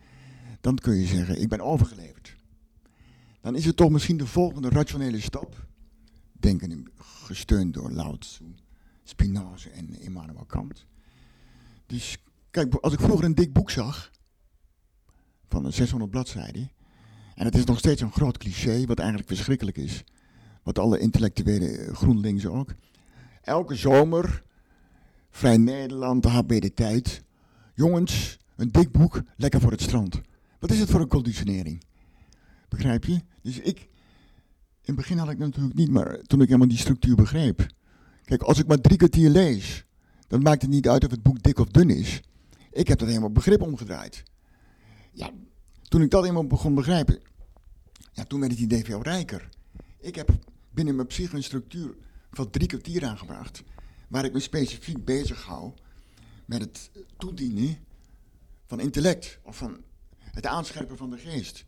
[0.61, 2.37] dan kun je zeggen, ik ben overgeleverd.
[3.41, 5.67] Dan is het toch misschien de volgende rationele stap,
[6.33, 8.45] denken gesteund door Lao Tzu,
[9.03, 10.87] Spinoza en Immanuel Kant.
[11.87, 12.19] Dus
[12.57, 14.11] kijk, als ik vroeger een dik boek zag,
[15.49, 16.71] van 600 bladzijden,
[17.35, 20.05] en het is nog steeds een groot cliché, wat eigenlijk verschrikkelijk is,
[20.63, 22.75] wat alle intellectuele GroenLinks ook,
[23.43, 24.43] elke zomer,
[25.31, 27.23] Vrij Nederland, de HB de Tijd.
[27.75, 30.21] Jongens, een dik boek, lekker voor het strand.
[30.59, 31.83] Wat is het voor een conditionering?
[32.69, 33.21] Begrijp je?
[33.43, 37.15] Dus ik, in het begin had ik natuurlijk niet, maar toen ik helemaal die structuur
[37.17, 37.67] begreep.
[38.25, 39.85] Kijk, als ik maar drie kwartier lees,
[40.29, 42.23] dan maakt het niet uit of het boek dik of dun is.
[42.77, 44.23] Ik heb dat helemaal begrip omgedraaid.
[45.13, 45.31] Ja,
[45.83, 47.21] toen ik dat helemaal begon begrijpen,
[48.13, 49.49] ja, toen werd het idee veel rijker.
[49.99, 50.29] Ik heb
[50.71, 51.95] binnen mijn psyche een structuur
[52.31, 53.63] van drie kwartier aangebracht.
[54.09, 55.73] Waar ik me specifiek bezig hou
[56.45, 57.79] met het toedienen
[58.67, 59.39] van intellect.
[59.43, 59.81] Of van
[60.21, 61.65] het aanscherpen van de geest.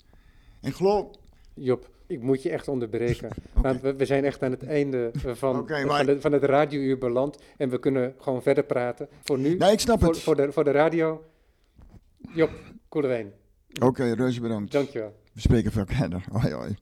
[0.61, 1.17] En geloof...
[1.55, 3.29] Job, ik moet je echt onderbreken.
[3.63, 7.39] Want we, we, zijn echt aan het einde van, van, van, het radiouur beland.
[7.57, 9.09] En we kunnen gewoon verder praten.
[9.25, 10.19] Voor nu, nee, ik snap voor, het.
[10.19, 11.25] Voor de, voor de radio,
[12.35, 12.51] Job
[12.89, 13.33] Koelewijn.
[13.75, 14.73] Oké, okay, reuze bedankt.
[14.73, 15.15] Dankjewel.
[15.33, 16.25] We spreken veel verder.
[16.31, 16.77] Hoi hoi.